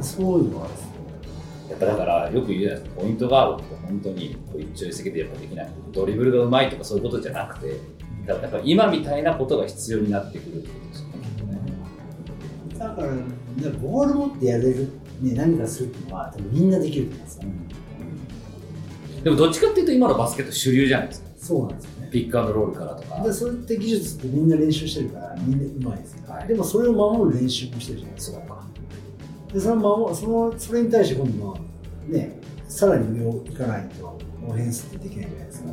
[0.00, 0.90] そういうのはですね。
[1.70, 7.80] やっぱだからよく言うじゃないですかポイントガードって本当にこう一朝一夕でやっぱできないドリブルがうまいとかそういうことじゃなくて
[8.26, 11.16] だからやっぱ今みたいなことが必要になってくるってことですよね。
[12.78, 13.22] だから、ね、
[13.80, 16.70] ボール持ってやれる、ね、何かするっていうのは多分みん。
[16.70, 17.44] なできると思いますよ、
[19.24, 21.30] でもどっちかっていうと今のバスケット主流じゃないですか。
[21.36, 21.90] そうなんですよ。
[21.90, 23.22] ねピックアンドロールからとか。
[23.22, 26.48] でそういった技術ってみんな練習してるからみんなうまいですよ、はい。
[26.48, 28.66] でもそれを守る練習もしてるじゃないですか
[29.52, 31.58] でその守そのそれに対して今度は
[32.08, 35.70] ねさらに上を行かないとオフェンスってできないじゃないですか。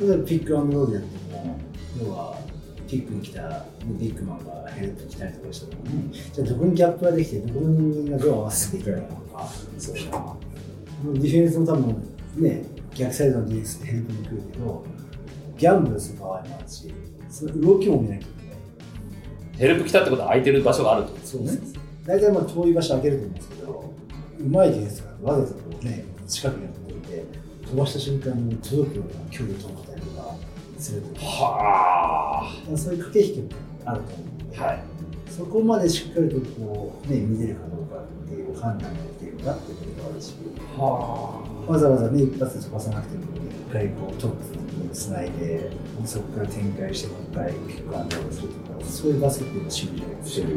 [0.00, 1.58] 例えばピックアンドロールやっても
[2.02, 2.38] 要は
[2.88, 9.02] ピックに来たビッグマンがヘルプ来たりとかした時に、じゃあどこにギャップができてどこに人間がどう合わせていくのか。
[9.02, 9.48] とか
[9.78, 12.02] そうディフェンスも多分
[12.36, 14.84] ね逆サイドのディフェンスってヘルプに来るけど
[15.56, 16.92] ギャンブルする場合もあるし
[17.28, 18.56] その動きも見なきゃいけない。
[19.58, 21.74] ヘルプ来たってことは空いてる場所があるってことですそうよねです。
[22.06, 23.94] 大体まあ遠い場所開けると思うんですけど
[24.40, 27.24] うまいディフェンスがわざとこうね近くにやっておいて
[27.66, 30.34] 飛ばした瞬間に届くような距離を取ったりとか
[30.78, 34.82] するとはそういう駆け引きもあると思うんで、あはい。
[35.28, 40.34] そこまでしっかりとこう、ね、見れるかどうかっていう判断ができるかっていうことがあるし。
[40.76, 41.39] は
[41.70, 43.22] わざわざね一発で飛ばさなくても
[43.68, 45.70] 一回こうトップにつないで
[46.04, 50.48] そこから展開してもう一回ピックアンドロールするとかそういうバスケットの主流じゃないですか。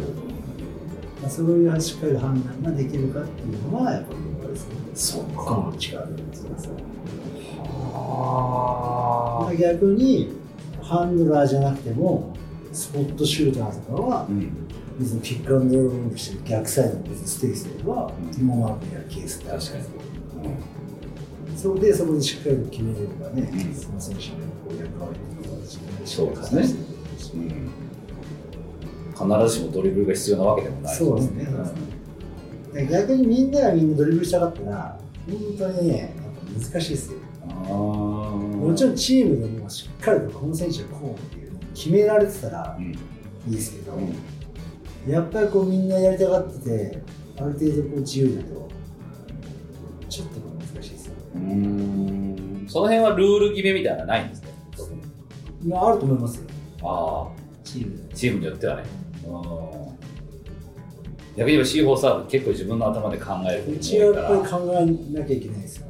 [1.21, 6.49] まあ、そういうしっかり判断ができるかっていうのはやっぱり僕はですねそうこの力があるんですよ
[7.93, 10.33] は逆に
[10.81, 12.35] ハンドラーじゃなくても
[12.73, 14.67] スポットシューターとかはうん
[14.99, 19.83] 別にピックアンドロールしてる逆サイドの別にスペースではうんモーマークにやるケースってある確かに
[21.63, 23.73] それでそこでしっかりと決めれればね、うん。
[23.73, 26.63] その選手のこう役割という形でそうですね。
[26.67, 27.63] しっかり果たしていくことで
[29.07, 30.95] すし必ずしもドリブルが必要なわけでもない。
[30.95, 31.47] そうですね、
[32.73, 36.13] で逆にみんながみんなドリブルしたかったら本当にね
[36.59, 37.19] 難しいですよ。
[37.47, 42.91] あももちろんチームでもしっかりとこの選手はこうっていうのを決められてたらうん。
[42.91, 42.97] い
[43.47, 45.11] いですけど、うん。
[45.11, 47.01] やっぱりこうみんなやりたがってて
[47.37, 48.69] ある程度こう自由だと
[50.09, 50.42] ちょっと
[51.43, 52.65] うーん。
[52.67, 54.47] その辺はルール決めみたいなのはないんですね？
[54.75, 55.01] 特に
[55.69, 56.43] まああると思いますよ。
[56.83, 57.27] あ
[57.63, 58.83] チームチームによってはね。
[59.25, 59.33] うん。
[61.35, 64.85] 逆に言えば C4 サーブ結構自分の頭で考えるうちはやっぱり考え
[65.19, 65.87] なきゃいけないですよ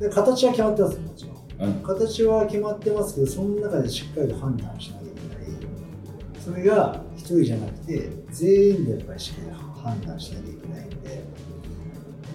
[0.00, 1.36] で形は決まってますよもちろん。
[1.68, 1.76] うん。
[1.76, 6.40] うん形は決まってますけどその中でしっかりと判断しなきゃいけない。
[6.40, 10.90] それが一人じゃなくて全員でやっぱりしっかり判断しなきゃいけないん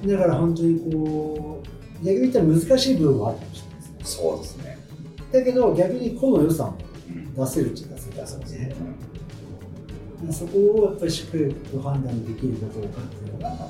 [0.05, 0.15] で。
[0.15, 1.56] だから本当にこう
[2.03, 3.95] 逆に言ったら難しい部分はあるかもしれないですね。
[4.03, 4.77] そうですね。
[5.31, 6.77] だけど逆に個の良さも
[7.09, 8.75] うん出せるっちゃ出せる出せますね。
[10.21, 13.67] ねそこをやっぱりしっかりと判断できるかどうかっていうのがま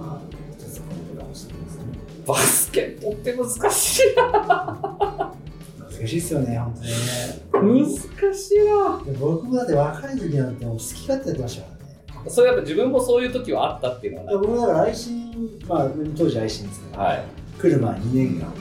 [0.00, 0.20] あ
[0.56, 1.82] 一つポイントかもしれないですね。
[2.26, 5.34] バスケットって難しいな。
[5.80, 7.84] 難しいですよね本当にね。
[7.84, 9.02] 難しいな。
[9.04, 11.76] で僕もだって若い時なんてもう好き勝手やってましたか
[12.14, 12.30] らね。
[12.30, 18.52] それやっぱ自分もそういう時はあったっていうのは僕だから愛心、まあ、当時アイシンですけど、はい来る前2年間、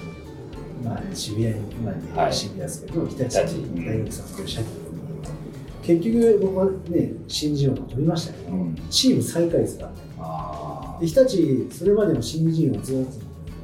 [0.83, 2.33] まあ、渋谷に、今に、はい。
[2.33, 4.99] 渋谷ですけど、日立大学卒業した時に、
[5.81, 8.75] 結局僕はね、新人王も取りましたけど、うん。
[8.89, 9.85] チーム最下位ですか
[10.17, 13.11] らで日立、それまでも新人王ずっと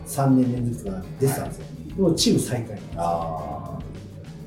[0.10, 1.66] 3年連続とか出てたんですよ。
[1.98, 3.80] でもチーム最下位なん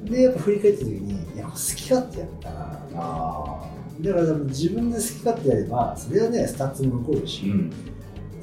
[0.05, 2.83] ですで、やっぱ振り返った時に、いや、好き勝手やったな。
[2.95, 3.65] あ
[4.01, 7.73] だから自分で好き勝手やれば、それはね、スタッツも残るし、うん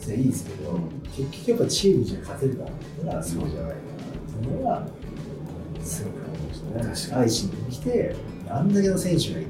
[0.06, 0.80] それはいいですけど、
[1.18, 3.49] 結局やっぱチームじゃ勝てるかって言ったらそう。
[3.49, 3.78] じゃないかなっ
[4.41, 4.88] ていうのが
[5.84, 6.16] すごく
[6.72, 7.22] 思いましたね。
[7.24, 8.16] 愛知に来て
[8.47, 9.49] あんだけの選手がいて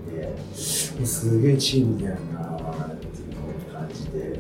[0.98, 4.40] もうすげえチームでやるなーっていう感じで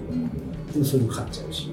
[0.73, 1.69] でもそれも勝っちゃうし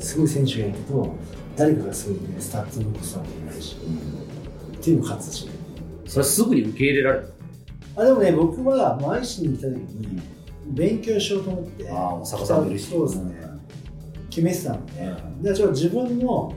[0.00, 1.14] すごい選手がいると
[1.56, 5.48] 誰かがそういうねスタッツを残すわけじゃないしっていうのも勝つし。
[6.06, 7.32] それすぐに受け入れられる
[7.96, 10.20] あでもね僕はもう愛知に来た時に
[10.68, 12.86] 勉強しようと思ってああもう逆さんもいるし。
[12.90, 13.45] そうですね
[14.36, 15.42] 決めてたので、うん。
[15.42, 16.54] でちょっと自分の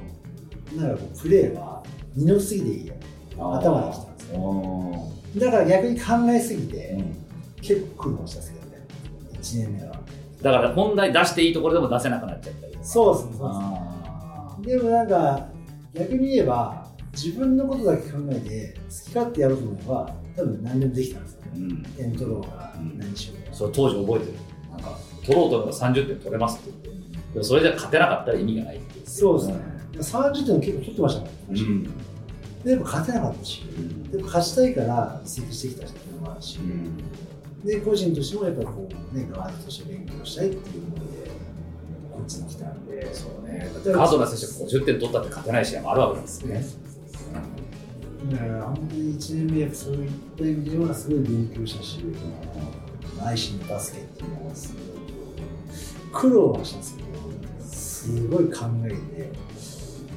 [0.76, 1.82] なんかこうプレーは
[2.16, 2.96] 二の次でいいよ。
[3.38, 4.40] 頭にきたんですよ。
[4.40, 7.04] よだから逆に考えすぎて、
[7.62, 8.88] 結構苦労したんですけどね。
[9.34, 9.96] 1年目は。
[10.42, 15.48] だから本来出していいところでも出せなくなっちゃったりそうですねそうあですねでもなんか
[15.94, 21.50] 逆に言えば自分のことだけ考えて好き勝手やろうと思えば多分何でもできたんですよね。
[21.56, 21.84] ーうん。
[21.84, 22.98] 点取ろうがうん。
[22.98, 24.38] 何しようが、そう当時覚えてる。
[24.72, 26.89] なんか取ろうと思えば30点取れますって言って
[27.34, 29.08] でもそれじゃ勝てなかったら意味がないっていう。
[29.08, 29.56] そうですね、
[29.94, 31.62] 30点結構取ってましたから、ね。
[31.62, 31.84] うん。
[32.64, 33.64] でも勝てなかったし。
[33.64, 34.12] うん。
[34.12, 36.98] でも勝ちたいから移籍してきた人もあるし、うん。
[37.66, 41.06] で個人としてもやっぱりこうねガードとして勉強したいっていう思いで
[42.12, 43.14] こっちに来たんで。
[43.14, 43.70] そうね。
[43.74, 46.66] だってカードナー選手が50点取ったって勝てない試合もあるわけですよね。
[48.32, 52.04] だから本当に1年目そういった意味ではすごい勉強したし
[53.18, 57.09] 内心のバスケっていうのはすごい苦労はしたんですけど
[58.00, 59.32] すごい考えて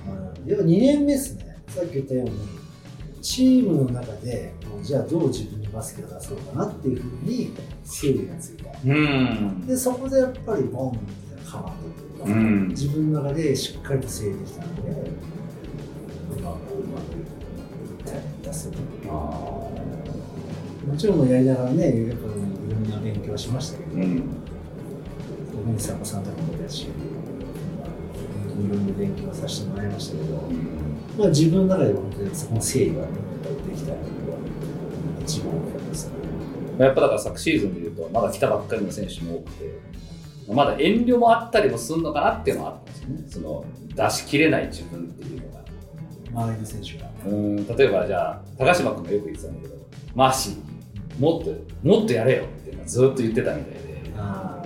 [0.07, 1.57] あのやっぱ2年目ですね。
[1.67, 2.33] さっき言ったように
[3.21, 7.53] チームの中でもうじゃあどう自分にバスケを出そうかなっていうふうに
[7.83, 8.71] 整理がついた。
[8.85, 9.67] うん。
[9.67, 10.99] でそこでやっぱりボンって
[11.51, 12.69] 変わったというか、うん。
[12.69, 15.11] 自分の中でしっかりと整理できたので、
[16.41, 17.23] まあ、こううまくい
[18.01, 18.77] ったり出せる
[19.09, 24.23] あもちろんやりながらね、いろんな勉強はしましたけど、ーうん。
[25.51, 27.12] 特に佐古さんとかもいたし、まあ
[28.61, 30.37] いろんな勉強はさせてもらいましたけど、
[31.19, 33.09] まあ、自分の中で本当にそこの整理が、ね、
[33.69, 34.03] できたのが
[35.23, 36.15] 一番大きいですね。
[36.79, 39.79] やっぱだから昨シーズンでいうとまだ来たばっかりの選手も多くて
[40.49, 45.63] まだ遠慮もあったりもするのかなっていうのはあったんですよねその出し切れない自分っていうのが
[46.45, 47.11] 周りの選手が。
[47.27, 49.75] うん例えばじゃあ高島君がよく言ってたんだけど
[50.15, 54.63] マーシーもっともっとやれよってずっと言ってたみたいであ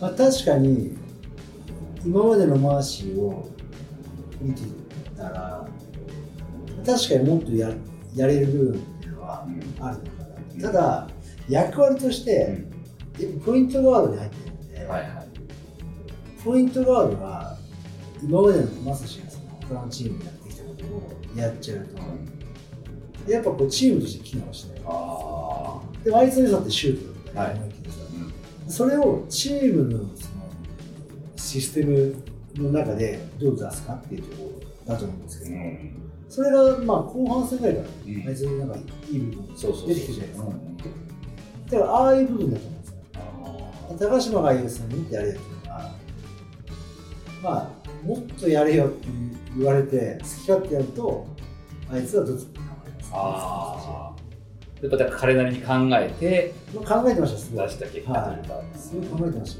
[0.00, 0.96] まあ、確かに
[2.04, 3.50] 今までのマーシーを
[4.40, 4.62] 見て
[5.16, 5.68] たら
[6.86, 7.70] 確かにもっとや
[8.14, 9.46] やれる部分っていうのは
[9.80, 10.24] あるのか
[10.56, 11.08] なただ
[11.48, 12.64] 役割として、
[13.18, 15.28] やっぱポイントガードに入ってるんで、はいはい。
[16.44, 17.56] ポイントガードが
[18.22, 21.86] 今までのマサシがその他のチームでやってきたことをやっちゃう
[23.26, 27.77] とやっぱこうチームとして機能してあでもあいつの良さってシュートだったりはい
[28.68, 30.48] それをチームのその
[31.36, 32.14] システム
[32.56, 35.56] の中でどう出すかっていうところだと思うんですけど、
[36.28, 38.80] それがまあ後半戦ぐらいから、うんあいつなんかい
[39.16, 40.78] い部分出てきてるじゃないですか、うん
[41.70, 42.96] だからああいう部分だと思うんですよ。
[43.14, 45.92] あ高島が言うその見てやれよっていうのは
[47.42, 49.08] まあもっとやれよって
[49.56, 51.26] 言われて好き勝手やると
[51.90, 54.17] あいつはどっちに頑張ります
[54.80, 59.58] やっぱだから彼なりに考えてまあ考えてました出した結果というか、すごい考えてまし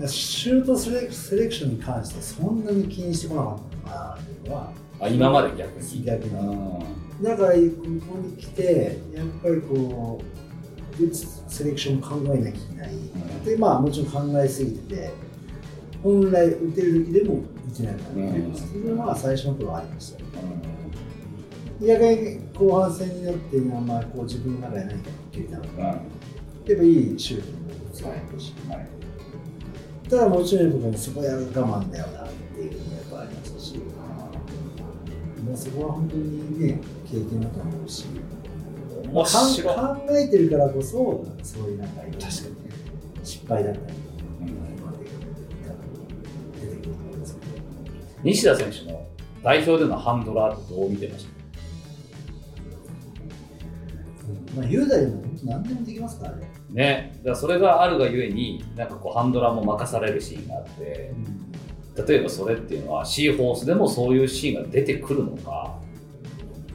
[0.00, 0.08] た。
[0.08, 6.04] シュートセレセレクションに関してそんなに気にしてこなかったのかなっていうのはあ今まで逆に。
[6.04, 6.30] 逆に。
[6.30, 7.22] うん。
[7.22, 13.44] だからここに来てやっぱりこうセレクション考えなきゃいけない、ん。
[13.44, 15.10] でまあもちろん考えすぎてて
[16.02, 18.54] 本来打てる時でも打てないからね、うん。
[18.54, 20.26] それはまあ最初の頃はありましたよ
[21.80, 25.98] 逆に後半戦になってまあこう自分の中で何か決めたのがやっ
[26.66, 27.58] ぱいいシュートも
[27.90, 28.88] 打つわけし、はい。
[30.08, 31.36] ただもちろんやっぱそこは我
[31.82, 38.04] 慢だよなっていうのもやっぱありましたし、まあ、そこは本当にね経験だと思うし
[39.10, 39.76] 面白い。
[39.76, 42.26] かん考えてるからこそそういうなんか確か
[43.22, 43.94] 失敗だったり
[48.22, 49.06] 西田選手の
[49.42, 51.33] 代表でのハンドラーってどう見てました？
[54.56, 61.14] まあ雄大でも本当何でもできますからね、ね、だからそれがあるがゆえになんかこうハンドラーも任されるシーンがあって
[62.08, 65.78] 例えばそれっていうのはシーホースでもそういうシーンが出てくるのか。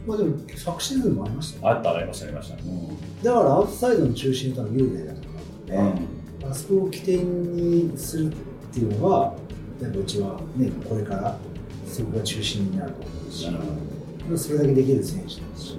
[0.07, 2.61] まあでも昨シーズンもありましたよ、あったありましたありました、だ
[3.33, 5.99] からアウトサイドの中心との雄大だと思うの
[6.39, 8.35] で、あそこを起点にするっ
[8.73, 9.35] ていうのは
[9.81, 11.37] やっぱうちはねこれから
[11.85, 13.09] そこが中心になると思
[14.33, 15.77] うし、それだけできる選手ですし、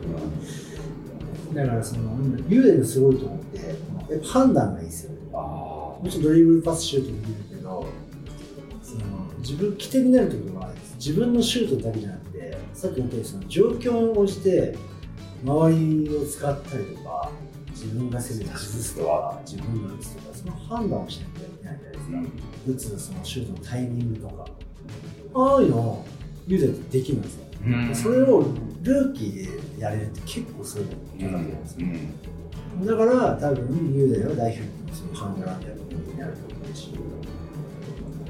[1.55, 2.16] だからその
[2.48, 5.18] 雄大のすごいと思ってやっぱ判断がいいですよね。
[5.32, 7.86] あもちろんドリブルパスシュートできるけど
[8.82, 9.03] その
[9.38, 14.76] 自分起点になるところは自分のシュートだけじゃなくてさっき言ったようにその状況に応じて
[15.44, 17.30] 周りを使ったりとか
[17.70, 24.46] 自分が攻めて崩すとか自分が打つとかその判断をしなきゃいけないじゃないですか、打つそのシュートのタイミングとか。
[25.32, 26.05] ああいうのを
[26.48, 28.44] ユーザーってできるんですよ、うんそれを
[28.82, 31.82] ルーキーでやれるって結構そういうの高いじゃないですか、
[32.86, 36.90] だから多分雄大は代表のハンドラーでやることになると思うし、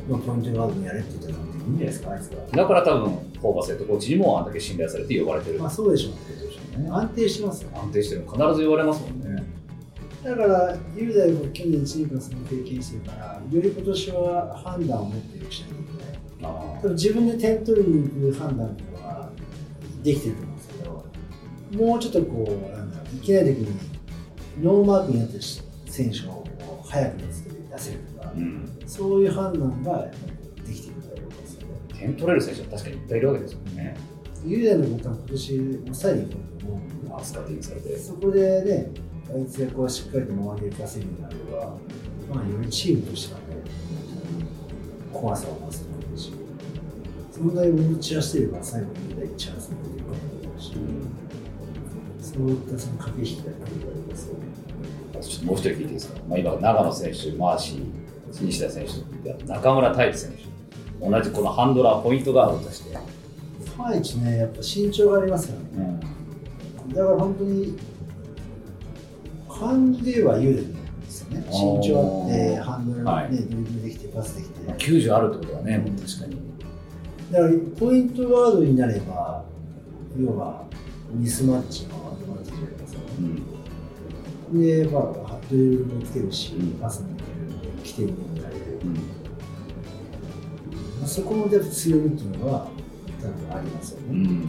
[0.08, 2.46] まあ、ポイントガードにやれって言った時いんじゃないですか、あいつは。
[2.50, 3.10] だから多分、
[3.40, 6.84] ホーバスヘッドコーチにもあんだけ信頼されて呼ばれてるまあそうでしょうね。
[6.84, 7.70] ね安定してますよ。
[7.74, 9.42] 安定してる必ず言われますもんね。
[10.22, 16.20] だから、雄大も去年1年間その経験してるから、より今年は判断を持ってるしないといけない。
[16.42, 18.89] あ多分自分で点取りに行く判断っていうのは
[20.03, 21.05] できてると思うんですけど、
[21.86, 23.66] もうちょっとこう、なんだろう、いけない時に
[24.62, 25.40] ノーマークになってる
[25.86, 26.44] 選手を
[26.84, 30.16] 早く見つけて出せるとか、うん、そういう判断がやっぱ
[30.64, 31.66] りできてると思うんですよね。
[31.98, 33.96] 点取れる選手は確かにいっぱいいるわけですもんね。
[34.44, 37.98] 雄大のことは今年抑えに行くと思うんでアスカティンされて。
[37.98, 38.90] そこでね、
[39.32, 41.76] あいつがこうしっかりと周りで出せるようになれば、
[42.34, 43.46] まあ、よりチームとしてはね、
[45.12, 46.32] 怖さを増すと思うし、
[47.30, 49.89] その台を散らしてれば最後に雄大チャンスが出てくると思うし、
[52.32, 54.40] そういったその駆け引きが出てくるわけですよね。
[55.20, 66.00] ちょっともう一人聞いていいですか、まあ、今、長野選手、マーシー、西田選手、中村太一選手、同じこのハンドラー、ポイントガードとして、ファイチね、やっぱ身長がありますからね。
[66.94, 67.76] だから本当に、
[69.48, 71.46] 感じで言えば雄大なんですよね。
[71.50, 74.66] 身長あって、ハンドルね、はいドリブルできて、パスできて。
[74.66, 76.36] まあ、90あるってことはね、もう確かに。
[77.30, 79.44] だからポイントガードになれば、
[80.18, 80.64] 要は
[81.12, 84.76] ミスマッチのアドバンテージがありますようんね。
[84.84, 87.26] で、まあ、ドリブルもつけるしうん、パスもできる、
[87.84, 88.61] 起点にもなれる。
[88.82, 89.00] うんま
[91.04, 92.68] あ、そこので強みっていうのは、
[93.20, 94.48] 多分ありますよね、うん。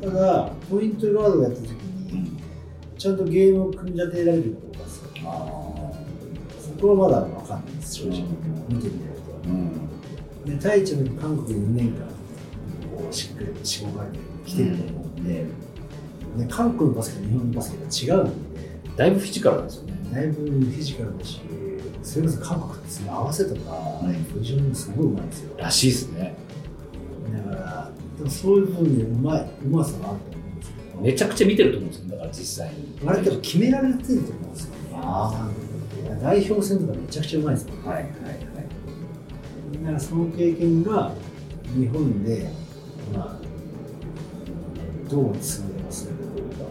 [0.00, 2.36] ただ、ポイントガードをやったときに、うん
[2.98, 5.08] ちゃんとゲームを組み立てられるかどうかですよ。
[5.24, 5.92] あ
[6.60, 8.18] そこはまだ分かんないです、正直。
[8.18, 9.48] うん見てみないと。
[9.48, 9.70] ーうん
[10.44, 12.00] で、太一も韓国に2年間、
[12.94, 14.04] こうしっかりと仕事が
[14.44, 15.46] 来てると思うんで、
[16.36, 18.60] で韓国のバスケと日本のバスケが違うんで、
[18.96, 19.94] だいぶフィジカルですよね。
[20.12, 21.40] だいぶフィジカルだし、
[22.02, 25.56] それこそ韓国ってその合わせとか、うんポジションもすごいうまいんですよ。
[25.56, 26.36] だらしいですね。
[27.50, 33.00] から、でもそういう部分でうまい、うまさがあると思うんですけど、めちゃくちゃ見てると思うんですよ、だから実際に。
[33.06, 34.76] あれ多分決められてると思うんですよね。
[34.94, 35.50] あ
[36.22, 37.74] 代表戦とかめちゃくちゃうまいですよ。
[37.84, 38.10] はいはいはい。
[39.82, 41.12] だからその経験が
[41.74, 42.50] 日本で、
[43.14, 43.39] まあ、
[45.10, 46.64] どう通用するかどうか。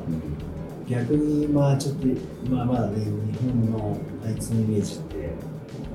[0.88, 2.08] 逆にまあちょっと、
[2.50, 5.30] まあ、まだね日本のあいつのイメージって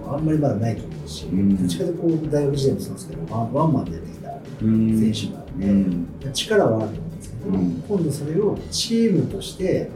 [0.07, 4.31] あんまりまだないと思うし、うんどっちかというとこう大学時代もそうですけどワンワンマンでやってきた
[4.63, 9.91] うん選手なんで、うん力はあると思うんですけど、うん今度それをチームとして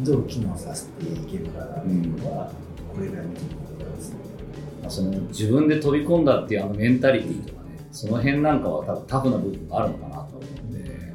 [0.00, 2.52] どう機能させていけるかなっていうのは、
[2.92, 4.18] これから見ていくことですね。
[4.82, 11.13] まあその自分で飛び込んだっていうあのメンタリティーとかね、その辺なんかは多分タフな部分があるのかなと思うんで。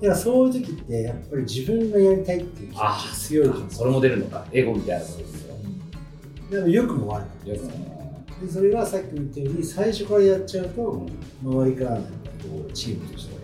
[0.00, 5.54] だからそういう時ってやっぱり自分がやりたいっていう気持ちが強いと思うんですそれも出るのか、エゴみたいなことですよ。
[6.50, 7.90] でも良くも悪くも。
[8.40, 11.06] でそれがさっきも言ったように最初からやっちゃうと
[11.42, 12.02] 周りからこ
[12.66, 13.40] うチームとしては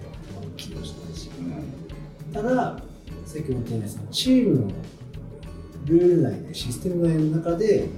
[0.57, 1.31] 機能しないし。
[2.33, 2.81] ただ
[3.27, 4.73] さっきも言ったようにそのチームの
[5.85, 7.89] ルール内でシステム内の中で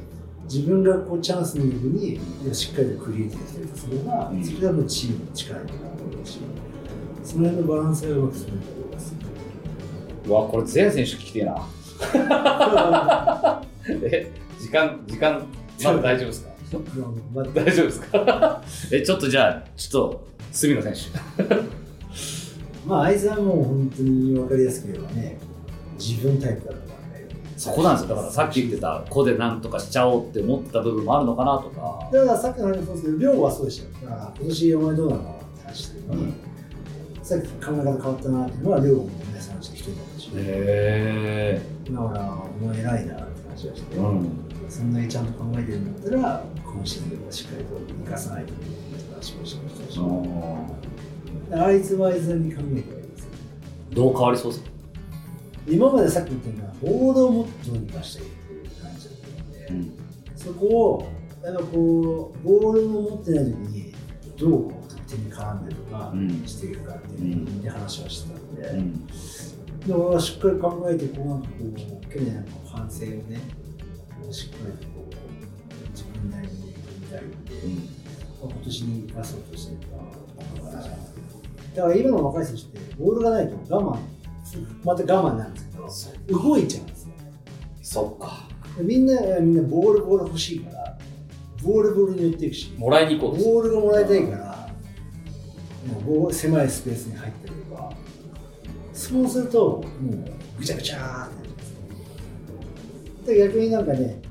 [0.45, 4.45] 自分がこうチャンスの時にしっかりとクリエイティブできたりすれば、うん。
[4.45, 6.41] それはもうチームの力になると思うし
[7.29, 9.15] その辺のバランスがうまくすると思います
[10.27, 11.69] うわ、これ全選手聞きてえな。
[14.03, 15.43] え、時間、時間、
[15.85, 16.49] まだ大丈夫ですか？
[17.35, 18.63] まあ大丈夫ですか？
[18.93, 20.99] え、ちょっとじゃあ、ちょっと、隅野選手。
[22.89, 25.39] まああいつはもう本当に分かりやすく言えばね
[25.99, 26.89] 自分タイプだと思う
[27.59, 28.15] そこなんですよ。
[28.15, 32.09] だからさっき言ってた、子でなんとかしちゃおうって思ってた部分もあるのかなとか。
[32.13, 34.11] だからさっきの話もそうですけど、量はそうでしたよ。
[34.11, 35.25] だから今年お前どうなのっ
[35.61, 36.35] て話してるのに、うん
[37.29, 41.61] さっき考え方変わったなっていうのは、量も皆さんの人だったし、へ
[41.91, 43.99] だからお前偉いなって話をして、え。
[43.99, 44.31] うん。
[44.71, 47.75] そんなにちゃんと考えてるんだったら、今シーズンはしっかりと
[48.07, 49.99] 生かさないといけないって話をしてましたし、
[51.51, 53.31] だからあいつはあいつなりに考えてはいいですよ。
[53.93, 54.71] どう変わりそうですか？
[55.69, 59.93] 今までさっき言ったような、ボードをもっとどうにかしていていう感じだったので、ん。
[60.35, 61.07] そこを、
[61.45, 63.95] やっぱこう、ボールを持ってない時に、
[64.39, 66.47] どうこう得点に絡んでとかうん。
[66.47, 69.07] していくかっていう話はしてたんで、うん。
[69.87, 73.41] でもしっかり考えて、こうなんかこう、去年の反省をね、
[74.31, 77.89] しっかりとこう、自分なりに見たりで、
[78.41, 80.09] 今年に生かそうとしてるか。
[80.71, 83.99] ら、だから今の若い選手って、ボールがないと我慢、
[84.85, 87.13] また我慢なんですけど、動いちゃうんですよ。
[87.83, 88.49] そっか。
[88.81, 90.99] みんな、みんなボールボール欲しいから、
[91.63, 94.58] ボールボールに寄っていくし、もらいに行こうボールがもらいたいから、
[95.95, 97.93] もう狭いスペースに入ったりとか、
[98.93, 99.59] そうすると、
[100.01, 100.25] もう
[100.59, 101.31] ぐちゃぐちゃーっ
[103.25, 104.23] てで逆になんかね、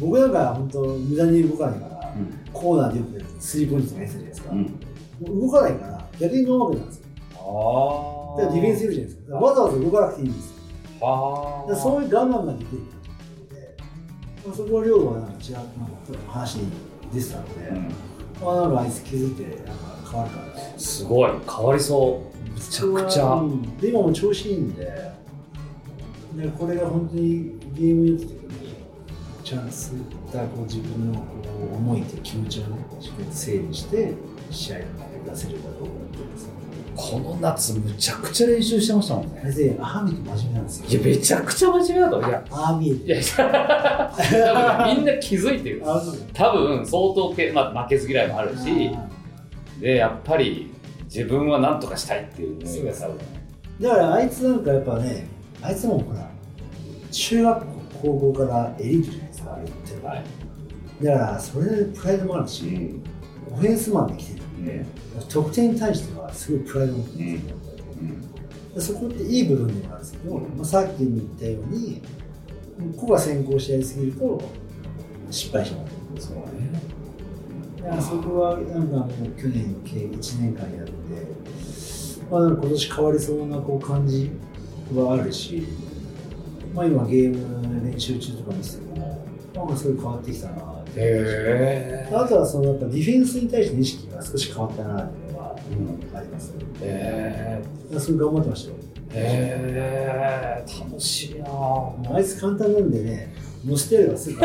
[0.00, 2.42] 僕なんか本当、無駄に動かないから、うん。
[2.52, 4.62] コーナーでよくスリーポイントとかやってたじゃないですか、うん。
[4.62, 7.04] もう動かないから逆にノーマークなんですよ。
[7.34, 9.36] あだからディフェンスいるじゃないですか。
[9.36, 11.06] わざわざ動かなくていいんですよ。
[11.06, 12.82] はだからそういう我慢ができる
[14.44, 15.72] まあ、そこは量はなんか違うなんか
[16.28, 16.72] 話に
[17.14, 17.88] 出てたので、うん。
[18.44, 20.74] まあなんかあいつ気づいてなんか変わるからね。
[20.76, 21.30] すごい。
[21.48, 22.32] 変わりそう。
[22.54, 28.74] めちゃくちゃうんで今も調子いいんででこれが本当にゲームに打った時に
[29.44, 29.92] チャンス
[30.32, 31.26] だこう自分のこ
[31.72, 34.14] う思いと気持ちをねしっかり整理して
[34.50, 34.84] 試合に
[35.26, 36.52] 出せるかどうかってですね
[36.94, 39.40] この夏むちゃくちゃ練習してましたもんね。
[39.42, 40.88] あれでアーミーと真面目なんですよ。
[40.88, 45.82] いやめちゃくちゃ真面目だといやアーミーいや多分みんな気づいてる。
[46.32, 48.90] 多分相当け、まあ、負けず嫌いもあるし
[49.82, 50.72] でやっぱり
[51.04, 53.10] 自分は何とかしたいっていう思いがさ
[53.80, 55.26] だからあいつなんかやっぱね
[55.60, 56.30] あいつもほら
[57.10, 61.04] 中学校高校からエリートじゃないですか言ってるはい。
[61.04, 63.02] だからそれでプライドもあるし、うん。
[63.52, 64.46] オフェンスマンで来てる。
[64.46, 64.86] んで、ね。
[65.28, 67.24] 得点に対してはすごいプライドを持ってる。
[67.24, 67.32] ん。
[67.32, 67.56] ですよ、
[68.74, 72.02] でそこっていい部分でもあるんですけど、まあ、さっき言ったように
[72.96, 74.42] 個が先行しやりすぎると
[75.30, 75.86] 失敗しまう。
[76.18, 76.42] そうね
[77.82, 79.08] だからそこはなんかもう
[79.40, 80.92] 去年計1年間やって、
[82.30, 84.30] まあ、今年変わりそうなこう感じ
[84.94, 85.66] はあるし、
[86.74, 90.90] まあ、今ゲーム練習中とか見ててもなんかすごい変わってきたなって。
[90.92, 92.10] へえ。
[92.14, 95.56] あとはそのやっぱディフェンスに対しての意識が少し変わったなっていうのは
[96.14, 96.64] あります、ね。
[96.80, 98.76] へだからそれ頑張ってましたよ。
[99.14, 100.64] え。
[100.80, 101.46] 楽しいな
[102.14, 103.34] あいつ簡単なんでね
[103.64, 104.40] 乗せてやればすぐ。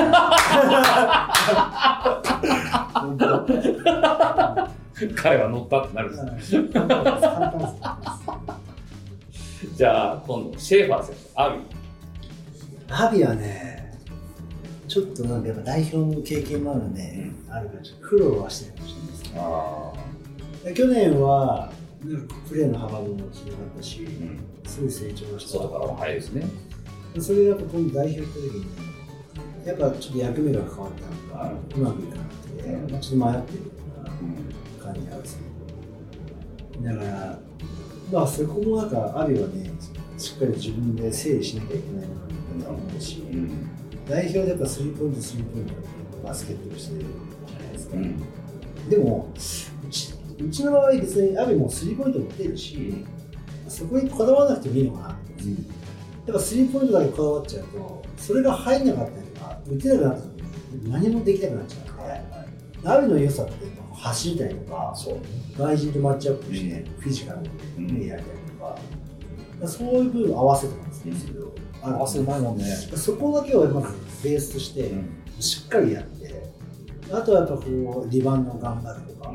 [5.15, 6.11] 彼は乗ったってなる
[9.75, 11.59] じゃあ今度シェーファー選手アビ
[12.89, 13.93] アビはね
[14.87, 19.23] ちょっとなんかやっぱ代表の経験もあるので、あるからちょっと苦労はしてるかもしれないです
[20.65, 20.73] ね。
[20.73, 21.71] 去年は
[22.03, 24.39] なんかプレーの幅も広がったし、ん。
[24.65, 25.59] すごい成長した。
[25.59, 26.47] 外からも早いですね。
[27.19, 28.86] それがやっぱ今度代表行った時に
[29.67, 33.65] やっぱちょっと役目が変わったのがうまくいかなくて、まあ、ちょっと迷ってるよ
[33.95, 35.41] うな感じがあるんですよ
[36.83, 37.39] だから
[38.11, 39.67] まあそこもなんかアビはね。
[40.17, 43.21] しっかり自分で整理しなきゃいけないなと思うし、
[44.09, 47.05] 代表でやっぱスリーポイントスリーポイントバスケットをしてる
[47.47, 48.23] じゃないですか、うん
[48.89, 49.37] でもう
[49.89, 53.05] ちうちの場合別にアビもスリーポイント持ってるし
[53.67, 55.17] そこにこだわらなくてもいいのかなやっ
[56.33, 59.26] ぱスリーポイントだけこだわっちゃうとそれが入んなかったりとか
[59.69, 60.29] 打てなくなった時
[60.73, 63.53] に何もできなくなっちゃうので、アビの良さって
[63.93, 64.93] 走りたりとか
[65.57, 67.43] 外人とマッチアップしてフィジカル
[67.87, 68.39] でやりたり
[69.59, 72.65] とか、そういう部分合わせてますんですけど、ある合わせうまいもんね。
[72.95, 73.87] そこだけをまず
[74.23, 74.91] ベースとして
[75.39, 76.43] しっかりやって、
[77.11, 79.33] あとはやっぱこうリバウンドを頑張るとか、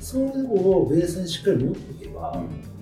[0.00, 2.40] そういうのをベースにしっかり持っておけば、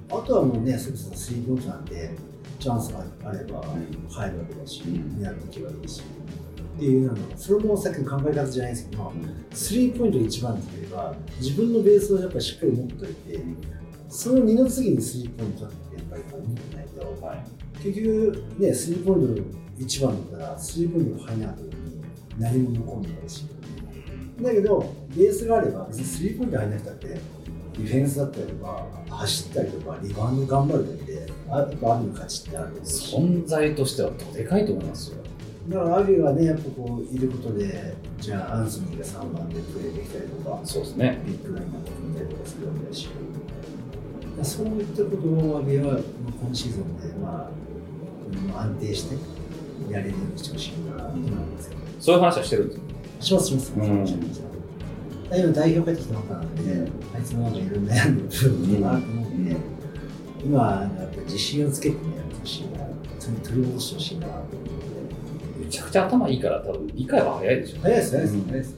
[0.08, 2.14] あとはもうね、それこそスリーポイントなんで、
[2.60, 3.64] チャンスがあれば
[4.10, 5.22] 入るわけだし、うん。
[5.22, 6.02] 狙っていけばいいし。
[6.76, 9.12] っていうのそれもさっきの考え方じゃないですけど、
[9.52, 13.40] スリーポイントが一番できれば、自分のベースをやっぱりしっかり持っておいて、
[14.10, 17.44] その二の次にスリーポイントってやっぱり持ってないと、はい
[17.82, 19.42] 結局ね、スリーポイント
[19.78, 22.02] 一番だったら、スリーポイントが入らなかった時に
[22.38, 23.46] 何も残んないし。
[24.42, 33.16] だけど、ベースがあれば、別にスリーポイント入らなくたって、ディフェンスだったりとか、走ったりとか、リバウンド頑張るだけで、あやっぱアビの価値ってあると思うし。
[33.16, 35.18] 存在としてはどでかいと思いますよ
[35.68, 41.22] だからアビがね、やっぱこう、いることで、じゃあ、アンソニーが3番でプレーできたりとか、そうですね。
[41.26, 43.08] ビッグラインが組んだりとかするわけだし、
[44.42, 45.98] そういったことをアビは
[46.42, 47.50] 今シーズンで、ま
[48.54, 49.16] あ、安定して
[49.90, 51.70] やれるようにしてほしいなと思うんです。
[51.70, 52.82] けど、そういう話はしてるんですよ。
[53.20, 54.06] します、します、うん。
[55.36, 59.56] 今、代表帰ってきたのかなんで、あいつもなんかいろいろ悩んでる部分があると思うんで、
[60.44, 62.86] 今、やっぱり自信をつけてね、やってほしいな、
[63.42, 64.65] 取り戻してほしいなと。
[65.66, 67.80] めちゃくちゃ頭いいから多分理解は早いでしょうね。
[67.82, 68.76] 早いです、早いです、早いです。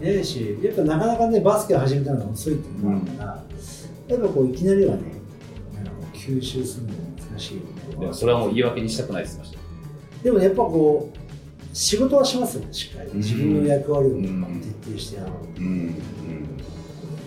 [0.00, 3.44] 早いし、やっぱなかなかね、バスケを始めたのが遅いっていうのもあるから、
[4.08, 5.02] やっぱこう、いきなりはね、
[6.14, 6.98] 吸収するのが
[7.30, 7.60] 難しい
[8.00, 9.58] でもそれはもう言い訳にしたくないですました
[10.22, 11.18] でもやっぱこう、
[11.74, 13.10] 仕事はしますよね、しっかり。
[13.10, 13.18] うん。
[13.18, 15.60] 自分の役割をうん徹底してやろう。
[15.60, 15.94] うん。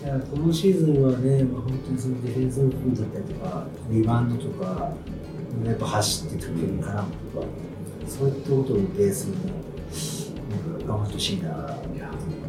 [0.02, 4.92] だからこのシーズンはね、まあ、本当にそのディフェンスの部分だったりとか、リバウンドとか、
[5.64, 7.46] やっぱ走って得点に絡むとか、
[8.06, 9.36] そういったことをベースに、
[10.50, 11.78] なんか頑張ってほしいな。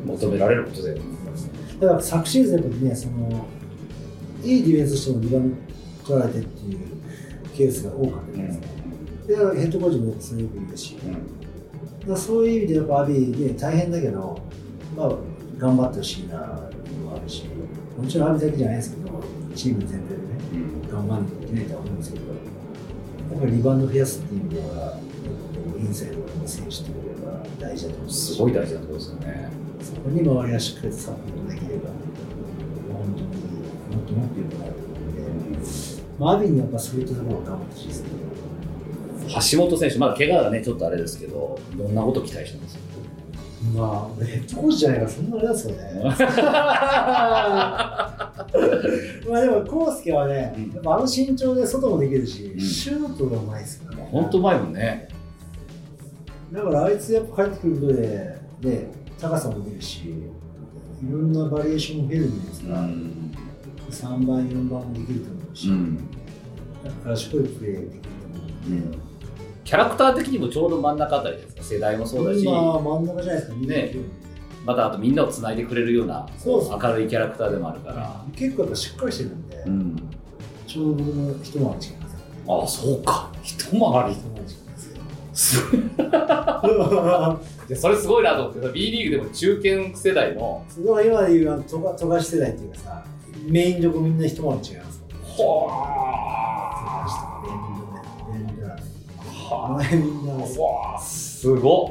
[0.06, 1.00] 求められることで
[1.80, 3.46] だから昨シーズンやっぱりね、その
[4.44, 5.58] いいディフェンスしてもリバウンド
[6.06, 6.80] 取られてっていう
[7.56, 8.68] ケースが多かったですか。
[9.28, 14.38] で、だからヘッドコーチもそれよく言うし、だからそういう意味でやっぱアビーね、大変だけど、
[14.98, 15.16] まあ、
[15.58, 17.46] 頑張ってほしいなっていうのもあるし、
[17.98, 19.24] もちろん阿炎だけじゃないですけど、
[19.56, 20.08] チーム全体でね、
[20.92, 22.34] 頑張らなきゃいけないと思うんですけど、や
[23.38, 25.00] っぱりリバウンド増やすっていう意味では、
[25.84, 29.50] インサイドの選手っていうのが大事だと思うすごい大事なところですよね。
[29.82, 35.60] そこに周りがしっかりとサポートできれば、本当にもっともっと良くなると思うんで、
[36.20, 38.10] まあ、阿炎にやっぱそういったところを頑張ってほしいですね。
[39.52, 42.78] 橋本選手、まだ怪我がね、ちょっとあれですけど、どんなこと期待してます？
[43.74, 46.02] まあ、俺ヘッドコーチじゃないから、そんなあれですよね。
[46.04, 46.16] ま
[49.38, 54.10] あでも、康介はね、やっぱあの身長で外もできるし、うんシュートがうまいですからね。
[54.12, 55.08] 本当うまいもんね。
[56.54, 60.12] だからあいつやっぱ帰ってくることで、ね、高さも出るし、い
[61.12, 64.10] ろんなバリエーションも増えるんじゃないですか。
[64.12, 64.18] ん。
[64.20, 65.98] 3番、4番もできると思うし、うん。
[65.98, 68.98] だから賢いプレーできると思うんで、
[69.64, 71.64] キャラクター的にもちょうど真ん中あたりですか？
[71.64, 74.04] 世代もそうだし、今真ん中じゃないですか、ね29
[74.66, 76.60] またあとみんなをつないでくれるような明
[76.94, 78.24] るいキャラクターでもあるから。
[78.36, 79.96] 結構やっぱしっかりしてるんで、うん。
[80.68, 81.98] ちょうど僕の一回り違いますよね。
[82.48, 83.32] ああ、そうか。
[83.44, 83.80] 一回
[84.12, 84.16] り。
[87.76, 89.68] それすごいなと思って、B リーグでも中堅
[89.98, 93.04] 世代の、それは今でいうあの富樫世代っていうかさ、
[93.48, 94.78] メインどこみんな一回り違いますもん。
[95.24, 95.82] ほ富
[97.04, 97.44] 樫とか
[98.32, 98.78] ベンドベンドラ
[99.66, 101.88] あの辺みんなーわあ、すごっ。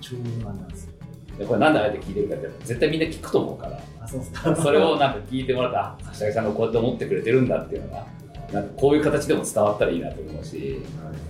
[0.00, 0.92] ちょうどなんですよ。
[1.38, 4.20] でこれなんであえて聞いてるかって絶対みんな聞くと思うからあ、そう。
[4.62, 8.06] それをなんか聞いてもらったあ柏木さんがこうやって思ってくれてるんだっていうのが
[8.52, 10.80] なんかこういう形でも伝わったらいいなと思うし、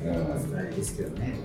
[0.04, 1.36] うん、あれですけどね。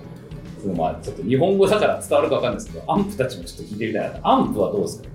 [0.76, 4.20] まあちょっと日本語だから伝わるかわかんないですけどアンプたちもちょっと聞いてみたいな。
[4.22, 5.08] アンプはどうですか、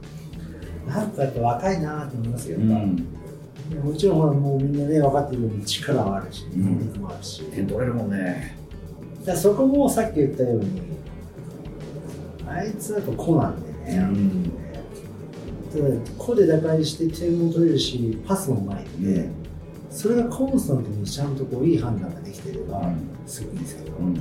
[0.88, 3.03] なんかやっぱ若いなと思いますよ、うん、で
[3.80, 6.80] もちろんほらもうみんなね分かってるように力はあるし、うん。
[6.80, 8.58] 能力もあるし、点取れるもんね。
[9.24, 10.82] だそこもさっき言ったように、
[12.47, 14.51] あいつはやっぱ子なんでね、うん。
[15.72, 15.86] ただ
[16.18, 19.44] 個で打開して点も取れるし、パスもうまいんで、うん
[19.95, 23.09] それがコンスタントにちゃんとこういい判断ができてれば、うん。
[23.25, 24.13] すごいんですけど、うん。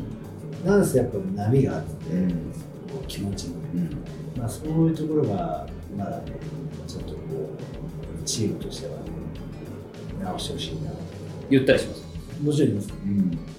[0.65, 2.31] なんせやっぱ波があって、うん。
[2.31, 2.37] こ
[3.03, 3.91] う気持ちの、うん。
[4.39, 5.67] まあ、そういうところが
[5.97, 6.39] まだね、
[6.87, 8.99] ちょっとこう、チームとしては、
[10.23, 10.93] 直してほしいな。
[11.51, 12.05] 言ったりします。
[12.41, 12.95] もちろん言います。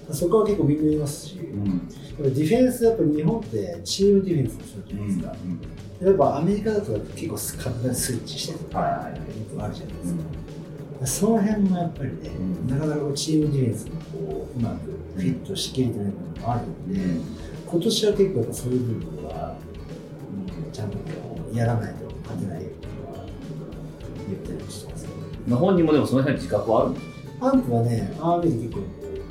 [0.08, 0.14] うん。
[0.14, 1.66] そこは結構みんな言いますし、うん。
[1.66, 1.76] やっ
[2.16, 5.36] ぱディフェンス、やっぱ日本ってチームディフェンスもするじゃないですか。
[6.00, 9.20] やっぱアメリカだと結構スカッスイッチしてるとか、ある
[9.52, 10.45] じゃないですか。
[11.04, 12.68] その辺もやっぱりね、うん。
[12.68, 17.00] なかなかチームディフェンスがこううまくフィットしきれてない部分もあるんで、
[17.66, 20.98] 今年は結構そういう部分は、うんちゃんと
[21.54, 23.24] やらないと勝てないよっていうのは
[24.28, 26.94] 言ったりもしてますけど、本人もでもその辺に自覚はある？
[27.40, 28.80] アンプはね、ああいうふうに結構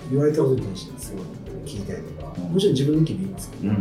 [0.10, 1.26] 言われたことに対してすごい
[1.66, 2.44] 聞いたりとか、うん。
[2.54, 3.76] もちろん自分の意見も言いますけど、ん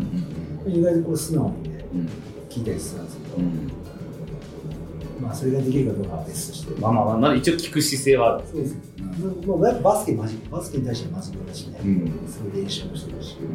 [0.67, 2.09] 意外とこう素直にね、うん。
[2.51, 3.73] 聞いたりするんですけど、うん
[5.25, 6.81] まあそれができるかどうかは別として。
[6.81, 8.77] まあまあまあまだ一応聞く姿勢はあるそうです。
[8.99, 9.05] うん
[9.47, 13.47] もうやっぱバスケマジバスケに対しては真面目だしね、うんそういう練習もしてるし、で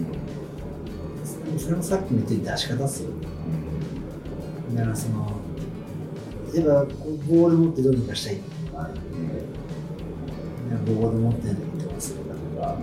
[1.52, 3.10] もそれもさっきも言った出し方っすよ。
[4.76, 5.32] だからその、
[6.54, 12.78] やっぱこうボール持ってどうにかしたいっていうのがあるんで、ボール持ってないのにどうするかとか、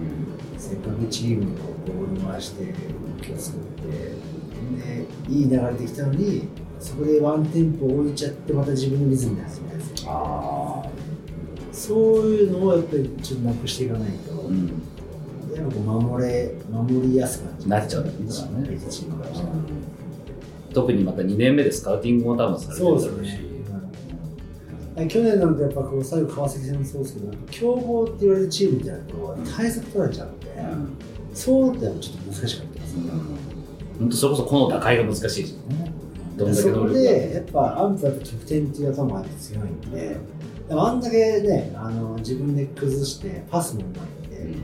[0.58, 2.74] せっかくチームにボール回して
[3.22, 6.48] 気を作って、で、いい流れできたのに、
[6.80, 10.04] そこでワンテンポ置いちゃって、また自分のリズムで始めるんです。
[10.04, 10.10] よ。
[10.10, 10.88] ああ
[11.72, 11.96] そう
[12.26, 14.66] いうのをやっぱりちょっとなくしていかないと、うん。
[15.54, 18.04] やっぱこう守れ、守りやすくなっちゃう。
[18.04, 18.10] ね。
[20.72, 30.46] 特にまた2年目でスカウティングも多分されてそうでするだろうし去年なんてやっぱこう最後川崎戦もそうですけど、強豪って言われるチームってなると対策取られちゃうんで、
[31.34, 33.10] そうなったらちょっと難しかったですね。
[33.98, 35.92] 本当それこそこの打開が難しいですよね
[36.36, 37.00] どんだけそこ能力が。
[37.00, 40.16] でやっぱアンプはやっぱ得点っていう頭が強いんで、
[40.68, 44.54] でもあんだけね、あの自分で崩してパスもうまいん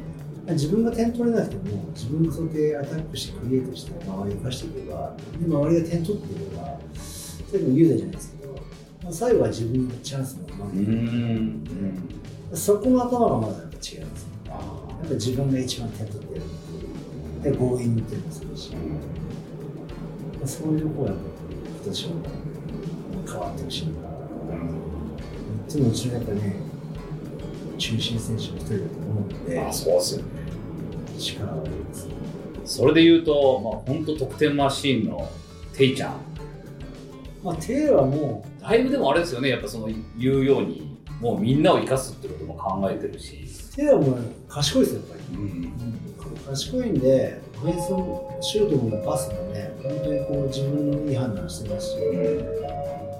[0.47, 1.63] で、自分が点取れなくても
[1.95, 8.53] 自分がそうやってアタックしてクリエイトして周りを生かしていけばで周りが点取っていけばそれでも雄大じゃないですけど、
[9.05, 10.67] まあ、最後は自分のチャンスも生ま。
[10.67, 11.65] うれてくるん。
[12.55, 14.27] そこの頭がまだやっぱ違います。
[14.27, 17.53] ねやっぱ自分が一番点取ってやるっていう。
[17.53, 18.79] で強引に点もするし、ま
[20.45, 21.23] あそういう方はやっぱ
[21.83, 22.11] 今年は
[23.27, 23.93] 変わってほしいな
[25.69, 26.57] でもうちのやっぱね
[27.79, 30.29] 中心選手の一人だと思うのであそうですよね。
[31.19, 32.07] 力はあります。
[32.07, 32.13] ね
[32.65, 35.29] それで言うと、まあ、本当得点マシーンの
[35.75, 36.15] テイちゃん。
[37.43, 39.49] まあ、テイはもだいぶでもあれですよね。
[39.49, 44.19] やっぱその言うようにもうみんなを生かすってことも考えてるし、う、テイはもう
[44.49, 45.37] 賢いですよ、やっぱり。
[45.37, 45.73] うん。
[46.49, 51.97] 賢いんで、オフェンスもシュートもパスもね、本当にこう自分のいい判断してますし、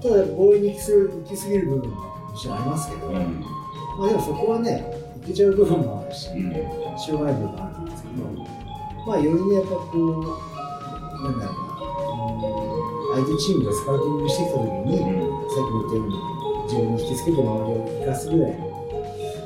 [0.03, 3.15] ただ強引に行きす行き過ぎる部分ももちろんありますけど、うん。
[3.15, 4.85] まあでもそこはね
[5.21, 6.99] 行けちゃう部分もあるし、うん。
[6.99, 8.15] しょうがない部分もあるんですけど、
[9.07, 10.25] まあよりねやっぱこう
[11.23, 11.69] なんだろうな
[13.13, 16.17] うん相手チームがスカウティングしてきた時に、さっきも言ったように
[16.65, 18.65] 自分に引きつけて周りを生かすぐらいの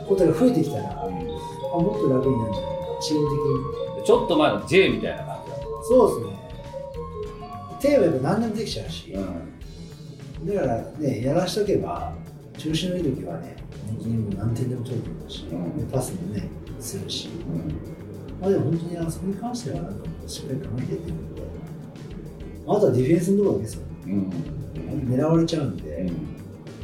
[0.07, 3.87] ことが増えてきたら、あもっと楽になるんじゃないかチーム的に。
[4.07, 6.36] ちょっと前の J みたいな感じだそうですね
[7.81, 10.47] テーマやっぱ何でもできちゃうし、うん。
[10.47, 12.15] だからねやらしとけば
[12.59, 13.57] 調子のいい時はね
[13.87, 16.49] 本当にもう何点でも取ると思うし、うパスもね
[16.81, 17.29] するし、
[18.41, 21.37] まあでも本当にあそこに関してはなんかしっかり考えていってるんで。
[22.69, 23.83] あとはディフェンスのところですよ。
[24.07, 24.31] うん。
[25.09, 26.09] 狙われちゃうんで、うん。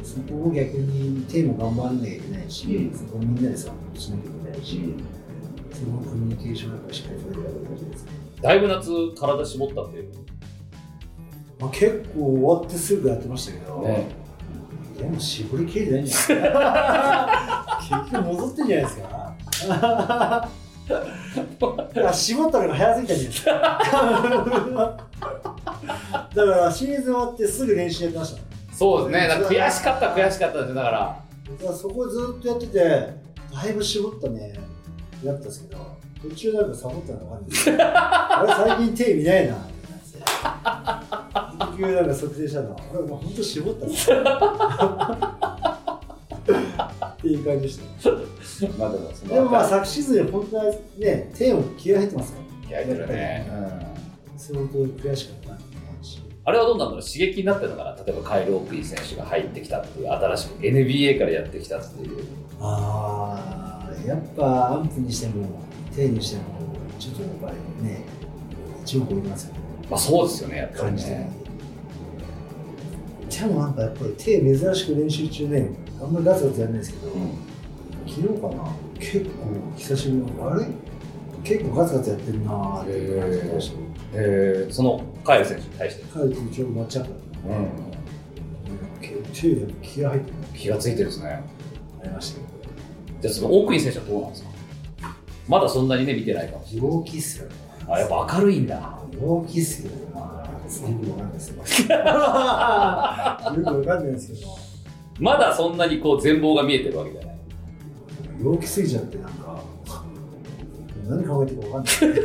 [0.01, 2.97] そこを逆にテーマ頑張らなきゃいけないし、うん。
[2.97, 4.79] そこをみんなでサポートしなきゃいけないし、
[5.73, 8.11] そのコミュニケーションがやっぱしっかり取れるわけじゃないですか。
[8.43, 10.11] だいぶ夏体絞ったっていう
[11.63, 14.07] まあ、結構終わってすぐやってましたけど、ね
[14.97, 17.79] でも絞りきれてないんじゃないですか。
[17.79, 19.33] 結局戻ってんじゃないですか。
[22.13, 23.51] 絞ったのが早すぎたんじゃないですか。
[26.35, 28.41] だからシーズン終わってすぐ練習やってました。
[28.75, 31.19] そうですねだから悔しかった悔しかったですだから
[31.59, 33.13] だからそこずっとやってて、だ
[33.69, 34.53] いぶ絞ったね、
[35.23, 35.79] やったんですけど、
[36.21, 37.75] 途中なんかサボったのが分かるんですよ。
[37.81, 39.97] あれ最近手見ないなってな
[40.95, 40.99] っ
[41.33, 41.42] て。
[41.59, 43.93] 結局なんか測定したの、俺もう本当絞ったな。
[47.13, 47.83] っていう感じでした。
[48.77, 50.65] まあでもそのでもまあ昨シーズン本当は
[50.97, 52.39] ね、手も気合入ってますよ。
[52.67, 53.49] 気合い入ってるね
[54.37, 55.63] 相当悔しかった。
[56.45, 62.17] あれはどうなんだろう刺激になってるのかな例えばカイル・オープリー選手が入ってきたっていう新しく NBA からやってきたっていう
[62.59, 65.61] ああ、やっぱアンプにしても、
[65.95, 66.43] 手にしても、
[66.99, 67.51] ちょっとやっぱ
[67.81, 68.03] りね、
[68.83, 69.59] 一目置いますよね。
[69.89, 70.97] まあそうですよねやっぱり感
[73.49, 73.53] じ的にね。
[73.53, 75.69] でもなんかやっぱり手珍しく練習中ね、
[76.01, 77.21] あんまりガツガツやらないですけど、うん。
[78.07, 79.29] 昨日かな、結構
[79.77, 80.67] 久しぶりに、あれ
[81.43, 83.77] 結構ガツガツやってるなーっていう感じがして、
[84.13, 87.49] えー、そのカイル選手に対して、帰るとちょうどマッチアップだった。
[87.49, 89.23] うん、
[89.81, 90.37] 気が入ってる。
[90.37, 91.43] の気がついてるんですね。
[92.01, 92.39] ありました。
[92.39, 92.43] け
[93.21, 94.49] じゃあそのオークイン選手はどうなんですか？
[95.47, 97.49] まだそんなにね見てないかもしれど、陽気っすよ
[97.87, 98.99] あやっぱ明るいんだ。
[99.21, 99.97] 陽気っすよね。
[100.81, 101.59] まあ、よくわかんないですけど。
[101.59, 104.47] よくわかんないですけど、
[105.19, 107.35] まだそんなにこう全貌が見えてるわけじゃない
[108.43, 109.63] 陽気すぎちゃってなんか、
[111.07, 112.23] 何考えてるかわかんない。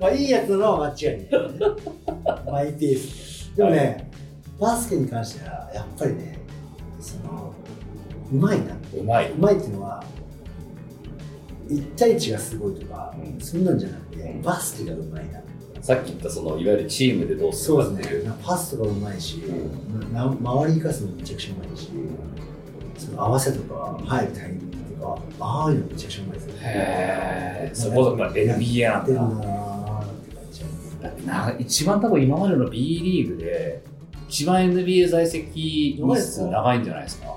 [0.00, 1.30] まあいいやつのは間違いない、
[2.50, 3.62] マイペースで。
[3.62, 4.10] でもね、
[4.60, 6.38] バスケに関してはやっぱりね、
[7.00, 7.52] その、
[8.32, 8.74] うまいな。
[8.94, 10.04] うまいうまいっていうのは、
[11.68, 15.40] 1対1がすごいとか、うんそんなんじゃなくて、バスケがうまいな。
[15.88, 18.34] さっき言ったそのいわゆるチームでどうするそうですかっていうね。
[18.44, 21.88] パスとかうまいし、うな周りに生かすのめちゃくちゃうまいし、
[22.98, 26.52] その合わせとか、入るタイミングとか、ああいうのめちゃくちゃうまいですよ。
[26.60, 29.44] へえそこそやっぱ NBA なんだ。
[31.00, 33.82] だってな一番多分今までの B リーグで
[34.28, 37.34] 一番 NBA 在籍日数長いんじゃないですか？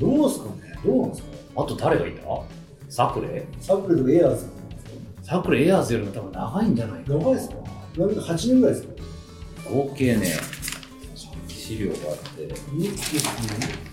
[0.00, 0.50] どうすかね。
[0.84, 2.22] どうなんですかあと誰がいた
[2.88, 3.46] サクレ？
[3.60, 4.46] サックルとかエアーズ
[5.28, 7.18] サクレエアーズよりも多分長いんじゃないかな。
[7.18, 7.56] 長いですか？
[7.98, 8.94] なんか8年ぐらいですか？
[9.70, 10.26] 合計ね
[11.46, 12.44] 資料があって。
[12.72, 13.20] ニックスに、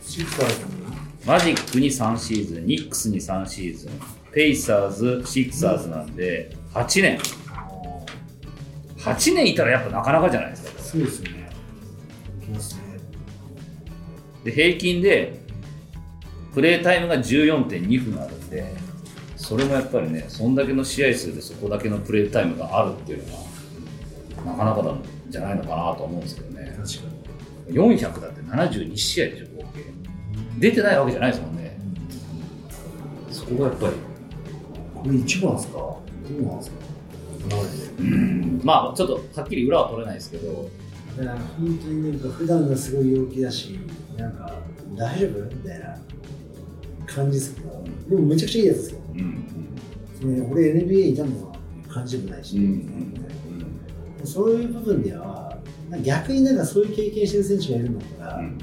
[0.02, 0.72] シクサーズに、
[1.26, 3.92] マジックに3シーズンニックスに3シーズン
[4.32, 7.20] ペイサーズシックサーズなんで8年。
[8.98, 10.82] 8年いたらやっぱなかなかじゃないですか。
[10.82, 11.50] そうですよね。
[14.46, 15.42] で平均で
[16.54, 18.74] プレータイムが14.2分あるんで
[19.46, 23.44] それもやっぱりねそんだけの試合数でそこだけのプレータイムがあるっていうのは
[24.58, 26.76] なかなかなんじゃないのかなと思うんですけどね。
[26.76, 26.86] 確か
[27.70, 27.76] に。
[27.76, 29.86] 400だって72試合でしょ合計。
[30.58, 31.78] 出てないわけじゃないですもんね。
[33.30, 33.94] そこがやっぱり
[34.96, 35.74] これ一番ですか？
[35.78, 36.02] ど
[36.40, 36.78] うなんですか？
[38.00, 38.62] うん。
[38.64, 40.72] まあちょっとはっきり裏は取れないですけど。
[41.18, 43.80] だから本当になんか普段がすごい陽気だし、
[44.18, 44.54] なんか
[44.96, 45.56] 大丈夫？
[45.56, 46.00] みたいな
[47.06, 49.05] 感じですけど、でもめちゃくちゃいいやつですよ。
[49.18, 49.46] うん
[50.36, 51.56] ね、俺 NBA いたのは
[51.88, 53.26] 感じでもないし、うんうん
[54.26, 55.56] そういう部分では、
[56.04, 58.58] 逆になんかそういう経験してる選手がいるんだったら、うん。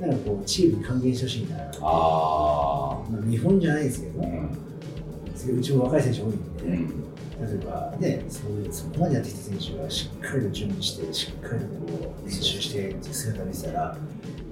[0.00, 1.56] なんかこうチームに還元してほしいな。
[1.80, 5.58] あまあ、日本じゃないですけど、あうん。
[5.58, 7.08] うちも若い選手多いんで、うん。
[7.40, 13.80] 例えばね、そういうそこまでやってきた選手がしっかりと準備して、しっかりとこう練習してっていう姿を見せたら、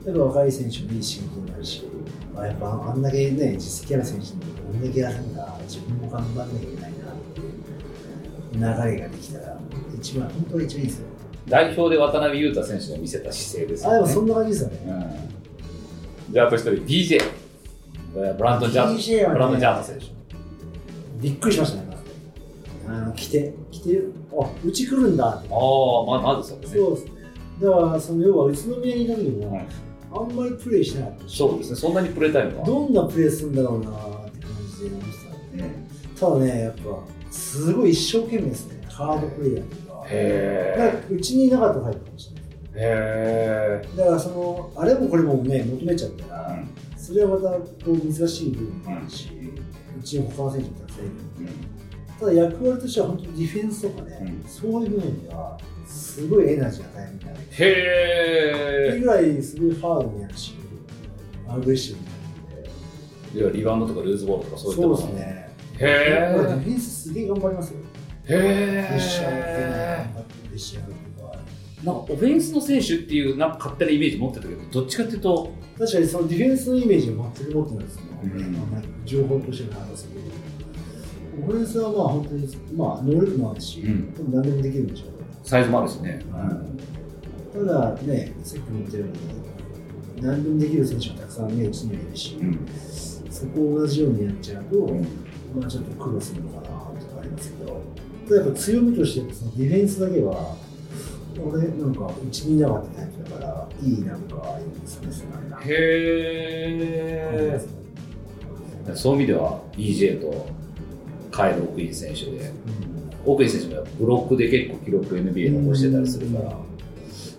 [0.04, 1.90] やっぱ若い選手もいい刺激になるし、ま
[2.36, 4.32] あ、やっぱあんだけね、実績ある選手に
[4.62, 7.56] こんだけやるんだ、自分も頑張んなきゃいけないなっていう
[8.54, 8.60] 流
[8.96, 9.58] れができたら、
[9.96, 11.06] 一番、本当は一番いいですよ。
[11.48, 14.08] 代表で渡辺裕太選手が見せた姿勢ですあ、でよね。
[14.08, 14.78] もそんな感じですよね。
[16.26, 17.20] うん、で、あと一人、DJ。
[18.14, 20.06] ブランドン・ジャー DJ はねブランドン・ジャート選手。
[21.20, 22.02] びっくりしましたね、まず
[22.88, 24.02] あの、来て、来て、
[24.38, 25.48] あ、うち来るんだって。
[25.50, 26.74] ああ、まあ、まずそれね。
[26.74, 27.10] そうですね。
[27.62, 29.85] だから、その要は宇都宮にいた時も、うん
[30.20, 31.36] あんまりプレーしなかったし。
[31.36, 32.64] そうですね、そんなにプレータイムは。
[32.64, 35.70] どんなプレーするんだろうなって感じで思ってたんで、
[36.18, 36.82] ただね、やっぱ、
[37.30, 42.42] すごい一生懸命ですね、ハードプレイヤーとか、だからへうちにいなかったタイプかもしれない。
[42.74, 43.82] え。
[43.84, 46.86] へだから、その、あれもこれもね、求めちゃったら、え。
[47.06, 49.28] それはまたこう難しい部分もあるし、
[49.96, 51.12] うちに他の選手もたくさんいる
[52.18, 54.48] ただ役割としては本当にディフェンスとかね、うん。
[54.48, 57.40] そういう部分ではすごいエナジー与えるみたいな。
[57.50, 60.54] へいうぐらいすごいハードにやるし、
[61.48, 62.16] アグレッシブになる
[62.62, 62.70] んで。
[63.34, 63.38] え。
[63.40, 65.54] 要はリバウンドとかルーズボールとかそういったそうものですね。
[65.78, 66.64] へやっぱりディえ。
[66.64, 67.78] フェンスすげえ頑張りますよ。
[68.24, 69.96] へプレッシャーを受けないえ。
[69.96, 71.06] 頑張ってプレッシャーを受け
[71.84, 78.56] なんかオフェンスの選手っていうなんか勝手なイメージ持ってたけど、どっちかっていうと、確かにそのディフェンスのイメージを全く持ってないですよ、うん
[79.04, 80.20] 情報としてなんですけど、
[81.46, 85.15] オフェンスはまあ本当に、まあ、能力もあるし、うん多分何でもできるんでしょう
[85.46, 86.20] サイズもあるしね。
[87.54, 92.58] ただね、さっきも言ったように、何でもできる選手がたくさんね、うちにはいるし、うん。
[93.30, 95.06] そこを同じようにやっちゃうと、うん
[95.54, 97.80] まあちょっと苦労するのかなとかありますけど、
[98.28, 100.56] ただやっぱ強みとして、そのディフェンスだけは、
[101.40, 105.28] 俺なんかうちにいなかったタイプだから、いいなんか、いいですね、
[105.64, 105.74] へ
[108.88, 108.94] え。
[108.94, 110.46] そういう意味では EJ と
[111.30, 112.52] カイル・オクイン選手で、
[113.26, 116.56] オクイン選手がブロックで結構記録 NBA 残してたりするから、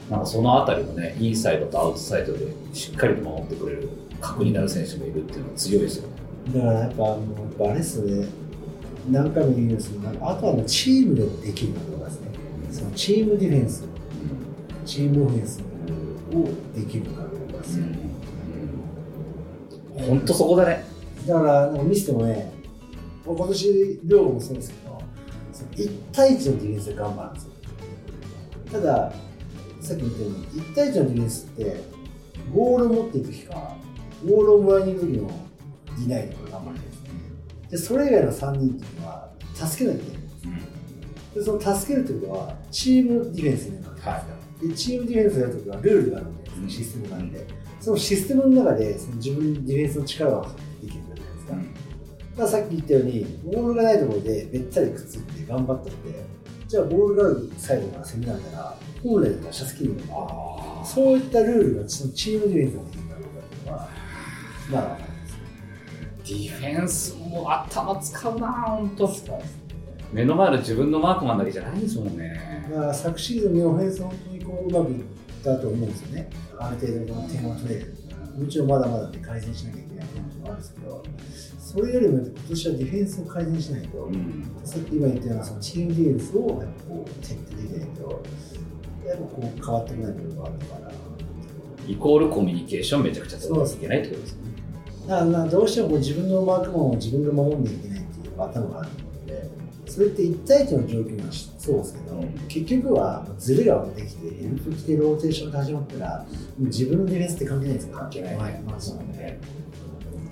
[0.09, 3.89] なんかそのあたりのね、インサイドとアウトサイドでしっかりと守ってくれる
[4.21, 6.13] 核になる選手もいるっていうのは強いですよね。
[6.53, 7.17] だからやっぱ、
[7.69, 8.27] あれっすよね、
[9.09, 12.27] 何回も言うんですけど、あとはもうチームでできることですね。
[12.71, 13.83] そのチームディフェンス、
[14.85, 15.61] チームオフェンス
[16.33, 16.43] を
[16.77, 17.85] できるかどうかですよ。
[20.07, 20.83] 本当そこだね。
[21.27, 22.51] だから、見せてもね、
[23.25, 24.86] 今年、両もそうですけど、
[25.57, 27.51] その1対1のディフェンスで頑張るんですよ。
[28.71, 29.13] ただ、
[29.81, 31.83] さっき言ったように、1対1のディフェンスって、
[32.53, 33.75] ボールを持っている時か、
[34.23, 37.09] ボールをもらいに行く時のディナイとか頑張るんですね。
[37.71, 41.35] で、それ以外の3人っていうのは、助けなきゃいけないんです。
[41.35, 44.69] で、その助けるってことは、チームディフェンスになるわけですよ。
[44.69, 47.47] で、チームディフェンスやるときはルールがあるんで、そのシステムがあるんで、
[47.79, 50.47] そのシステムの中で、その自分のディフェンスの力を
[52.37, 56.23] たださっき言ったように、ボールがないところでべったりくっついて頑張ったので、
[56.67, 60.07] じゃあボールがあるサイドから攻めなんだら、本来だったらシャツ切るのか
[60.81, 63.89] あそういったルールがそのチームディフェンスができるかどうかっていうのは、
[64.69, 66.27] まだわかんないです。
[66.27, 69.07] ディフェンスも頭使うな、本当。
[69.07, 69.39] 使う
[70.13, 72.67] 目の前の自分のマークマンだけじゃないですもんね。
[72.69, 75.03] だから昨シーズンのオフェンス本当にこううまくいっ
[75.43, 76.29] たと思うんですよね。
[76.59, 77.95] ある程度の点は取れる。
[78.37, 81.03] もちろんまだまだね改善しなきゃいけない点もあるんですけど、
[81.67, 84.49] それよりも今年はディフェンスを改善しないと、うん。
[84.63, 88.23] さっき今言ったようなそのチームディフェンスをやっぱこう徹底できないと、
[89.05, 90.91] やっぱこう変わってこない部分があるのかな。
[91.85, 94.39] イコールコミュニケーションめちゃくちゃ取らなきゃいけないってことですね。
[95.09, 99.49] だからまあどうしても自分のマークマンを自分が守んなきゃいけないっていう頭があるので、
[99.87, 106.25] それって1対1の状況はそうですけど、結局はズレができて、ヘルプ来てローテーションが始まったら、
[106.59, 109.41] 自分のディフェンスって関係ないですから、関係ないはいまあそうね。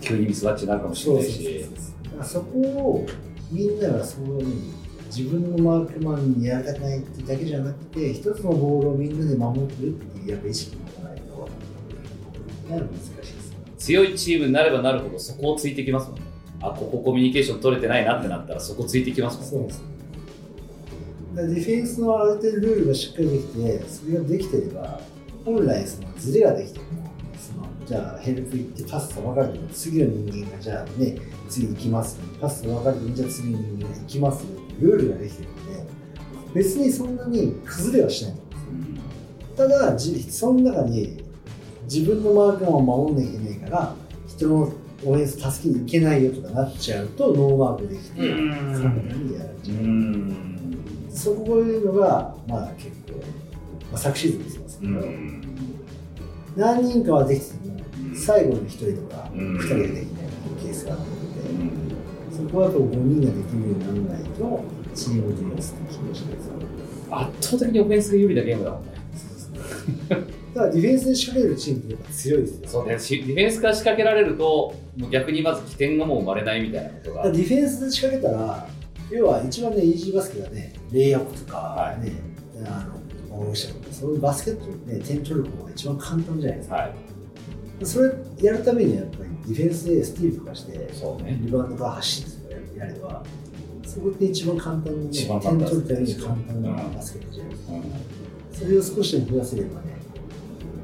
[0.06, 1.66] 急にミスマッチになるかもしれないし。
[2.04, 3.06] だからそこを
[3.52, 4.74] みんながそういうふうに
[5.08, 11.50] 自分のマークマンにやらないってだけじゃなくて、一つのボールをみんなで守るっていうやっぱ意識を持たないと、
[12.70, 13.58] なる難しいですよ。
[13.78, 16.26] 強いチームになればなるほどそこをついてきますもんね。
[16.62, 19.50] あ、ここコミュニケーション取れてないなってなったらそこついてきますもんね。
[19.52, 19.84] そうです。
[21.36, 25.02] だからディフェンスのある程度ルールがしっかりできて、それができてれば、
[25.44, 27.05] 本来そのズレができても、その
[27.86, 31.18] じゃあヘルプ行ってパスさばかれても、次の人間がじゃあね、
[31.50, 34.46] 次行きます、パスさばかれても、じゃあ次の人間が行きます、
[34.80, 35.86] ルールができてるので、
[36.56, 39.68] 別にそんなに崩れはしないと思うんですよ。
[39.68, 41.24] ただ、じその中に
[41.84, 43.96] 自分のマークマンを守んなきゃいけないから、
[44.28, 44.74] 人の
[45.04, 49.78] オフェンス助けに行けないよとかなっちゃうと、ノーマークできて、うんカメラにやられちゃう。
[49.78, 50.56] うん。
[51.10, 53.20] そこいうのが、まあ結構、
[53.92, 55.42] まあ、昨シーズンですよ、うん。
[56.56, 57.65] 何人かはできて
[58.16, 60.06] 最後の1人とかうん2人ができない
[60.64, 61.06] ケースがあるの
[61.90, 61.96] で、
[62.36, 64.64] そこはやっぱ5人ができるようにならないと、
[64.94, 66.54] チームディフェンスって気がしないですよ。
[67.12, 68.92] 圧倒的にオフェンスが有利なゲームだもんね。
[70.56, 72.70] ただディフェンスで仕掛けるチームってやっぱ強いですよ。
[72.70, 77.32] そうね、しディフェンスから仕掛けられると、もう逆にまず起点がもう生まれないみたいなことが。
[77.32, 78.68] ディフェンスで仕掛けたら、
[79.12, 82.14] 要は一番ね、イージーバスケがね、レイアップとかはね、
[82.66, 82.88] あ
[83.30, 86.76] の思いましたけど、そういうバスケットね、点取る方が一番簡単じゃないですか。
[86.76, 86.94] はい。
[87.84, 88.12] それ
[88.42, 91.38] やるためにはやっぱりディフェンスでスティールとかして、そうね。
[91.42, 93.24] リバウンドから走ってとかやれば、
[93.86, 97.74] そこって一番簡単な、ね、点取るために簡単なバスケットじゃないですか。
[98.54, 99.98] それを少しでも増やせればね、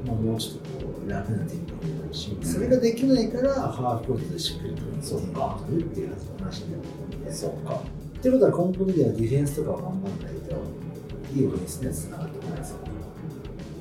[0.06, 7.32] まあ、もうちょっとこう楽なテンポになるし、それができないからハーフコートでしっかりとそうか取るっていう話になるんで。
[7.32, 7.76] そうか。
[8.18, 10.56] ってことは根本的にはディフェンスとかを頑張らないと、
[11.34, 12.78] いいオフェンスのやつになると思うんですよ。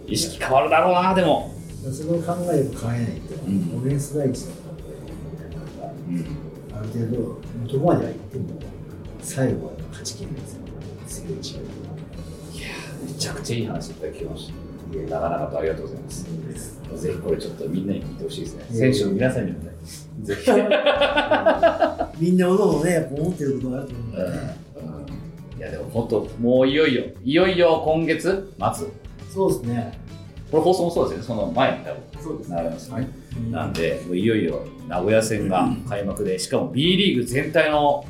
[0.08, 1.54] 意識変わるだろうな、でも。
[1.90, 4.56] その考えを変えないと、んオフェンス第一だっ
[5.80, 6.26] たら、うん。
[6.78, 7.42] ある程度、
[7.74, 8.62] どこまでは行っても、
[9.22, 10.62] 最後は勝ちきるんですよ。
[11.08, 11.66] 強いチーム
[13.06, 14.52] めちゃくちゃいい話いただきまし
[14.92, 14.98] た。
[14.98, 16.26] いや、長々とありがとうございます。
[17.02, 18.66] ぜひこれちょっとみんなに聞いてほしいですね。
[18.70, 19.72] 選手の皆さんにもね、
[20.22, 20.52] ぜひ。
[22.20, 24.62] みんなおのおのね、やっぱ思ってることがあると思うんでね。
[25.58, 28.88] いやでも本当もういよいよいよいよ今月末？
[29.32, 29.94] そうですね。
[30.52, 31.42] これ放送もそうですよね。
[31.42, 38.06] その前に多分そうです流れますよね、うんなんでもういよいよ名古屋戦が開幕でしかも B リーグ全体の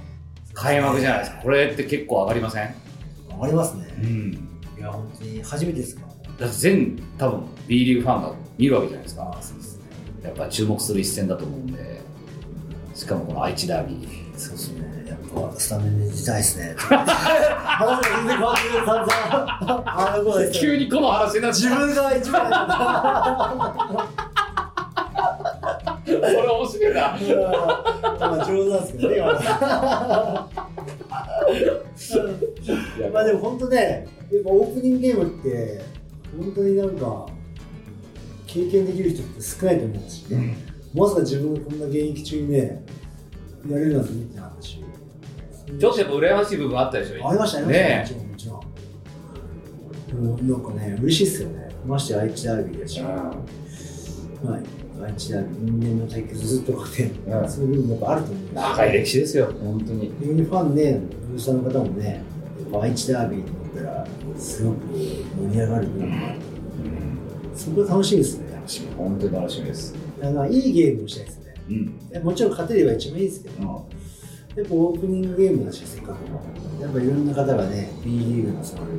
[0.54, 1.38] 開幕じゃないですか。
[1.44, 2.76] これって結構上がりません？
[3.40, 3.86] ありますね。
[4.06, 4.34] ん。
[4.78, 6.02] いや、本当に初めてですか。
[6.40, 6.46] ら。
[6.46, 9.36] だって全多分 B リーグファンが見るわけじゃないですか。
[9.38, 9.86] あそうですね。
[10.24, 12.02] やっぱ注目する一戦だと思うんで
[12.96, 14.08] しかもこの愛知ダービー。
[14.38, 14.91] そうですね。
[15.58, 16.76] スタメンで出たいですね。
[16.80, 19.08] 話が全然変わってくる、散々。
[19.86, 22.52] あの頃です急にこの話になっ自分が一番
[26.06, 27.02] それ面白いな。
[28.20, 29.26] まあ上手なんですけどね、今
[33.12, 35.82] まあでも本当ね、やっぱオープニングゲームって、
[36.38, 37.28] 本当になんか、
[38.48, 40.56] 経験できる人って少ないと思うし、うん。
[40.94, 42.84] まさか自分がこんな現役中にね、
[43.70, 44.84] やれるなんて見てなかったし。
[45.80, 47.30] ちょっとやっぱ羨ましい部分あったでしょ？
[47.30, 50.26] ありました、ありました、ねもちろん、もちろん。
[50.26, 51.70] もうなんかね、嬉しいっすよね。
[51.86, 53.08] まして愛知ダービーだし、うん。
[53.08, 53.16] ま
[55.02, 57.50] あ、愛知ダービー、因縁の対決ずっとこうね、うん。
[57.50, 59.54] そういう部分もやっぱあると思う長い歴史ですよ。
[59.64, 60.12] 本当に。
[60.20, 61.00] 非常にファンね、
[61.30, 62.22] ブースターの方もね、
[62.80, 64.08] 愛知ダービーと思ったら、
[64.38, 66.40] すごく盛り上がる部分がある。
[67.56, 68.54] そこが楽しみですね。
[68.54, 69.96] 楽しみ本当に楽しみです。
[70.22, 71.54] あのいいゲームをしたいですね。
[71.70, 72.24] うん。
[72.24, 73.90] もちろん勝てれば一番いいですけど、
[74.56, 76.42] やっぱオープニングゲームだし、せっかくの。
[76.82, 78.90] やっぱいろんな方がね、B リーグのそのオー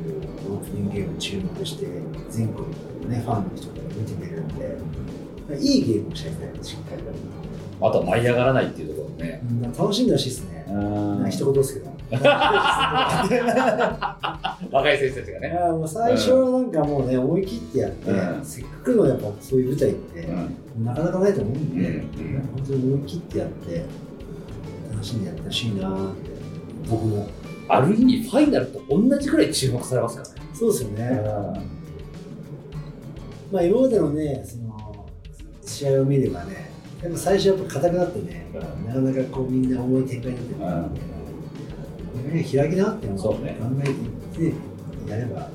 [0.63, 1.87] プニングゲームに注目して、
[2.29, 4.77] 全国のね、ファンの人が見てくれるんで、
[5.59, 7.09] いいゲームをしたいですね、しっかりと。
[7.87, 10.65] あとは舞い上がらないっていうところねうん楽しんでほしいですね。
[10.69, 10.71] う
[11.25, 11.91] ん一言ですけど。
[14.71, 20.21] 若い選手たちがねもう最初はなんかもうね、思い切ってやって、うんせっかくのやっぱそういう舞台って、
[20.77, 22.01] うんなかなかないと思うんで、うんうん
[22.55, 23.83] 本当に思い切ってやって、
[25.03, 26.29] 楽しんでやってほしいなーって、
[26.89, 27.27] 僕も。
[27.67, 31.21] ある意味ファイナルと同じくらい注目されますからねそうですよね。
[33.51, 35.07] まあ今までのね、その
[35.65, 41.05] 試合を見ればね、やっぱ最初やっぱ硬くなってね、うなかなかこうみんな重い展開になってる
[42.21, 43.89] んで、ね、開き直ってもそうね考えて
[44.43, 44.53] いっ
[45.05, 45.51] て、やれば、なんか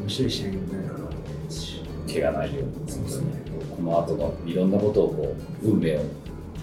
[0.00, 1.06] 面白い試合になるかな。
[2.12, 3.26] 怪我ないようにそうですね。
[3.76, 6.00] この後のいろんなことをこう運命を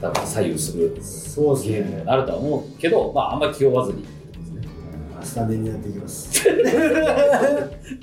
[0.03, 2.03] 多分左右するそうですゲームにね。
[2.03, 4.05] なるとは思うけど、まああんまり気負わずに
[5.21, 6.45] スタメンになっていきます。
[6.45, 6.57] 今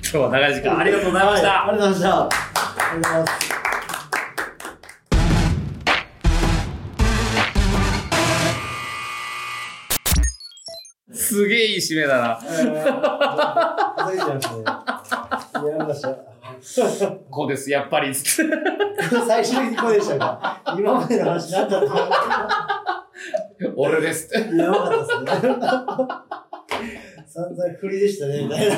[0.01, 2.27] 日は長い時間ありがとうございました、はいありがとうございました。
[2.27, 2.31] あ
[2.95, 3.27] りがとうございま
[11.13, 11.23] す。
[11.33, 12.83] すげえいい締めだなえー
[13.93, 16.30] 叩いました。
[17.29, 22.81] こうですやっぱり 最終的にこうでしたが、今までの話何だった
[23.75, 26.31] 俺ですってのやばかったですね。
[27.27, 28.75] 散々振りでしたね、みたいな。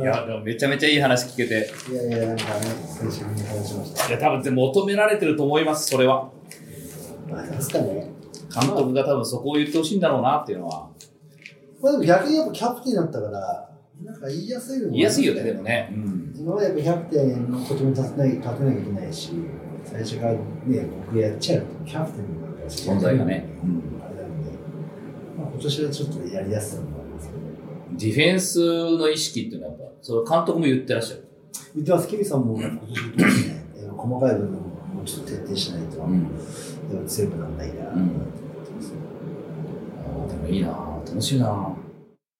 [0.00, 2.50] いやでもめちゃめちゃいい話聞けていやいや、なんかね、
[2.86, 4.08] 最初に話しました。
[4.08, 6.30] いや多分求められてると思いますそれは
[7.28, 8.10] まあ、なんですかね。
[8.52, 10.88] 監督が多分そこを言ってほしいんだろうなっていうのは
[11.80, 13.68] まあでも逆にやっぱキャプテンだったから、
[14.04, 19.30] なんか言いやすいのも言いやすいよねでもね、うん、今までやっぱキャプテンのことも立てない立てなきゃいけないし、
[19.84, 20.38] 最初からね、
[21.06, 23.82] 僕やっちゃうと、キャプテンのなんか存在がね、うん。
[24.02, 24.50] あれなんで、
[25.38, 27.40] まあ、今年はちょっとやりやすさもありますけど、
[27.92, 28.58] ディフェンス
[28.98, 31.28] の意識っていうのはやっぱそれ監督も言ってらっしゃる。
[31.74, 36.22] 言ってます、キミさんも今年言ってね、細かい部分ももうちょっと徹底しないと、ん。
[36.92, 38.08] やっぱ強くならないな、うん。
[40.28, 40.68] でもいいな
[41.06, 41.74] 楽しいな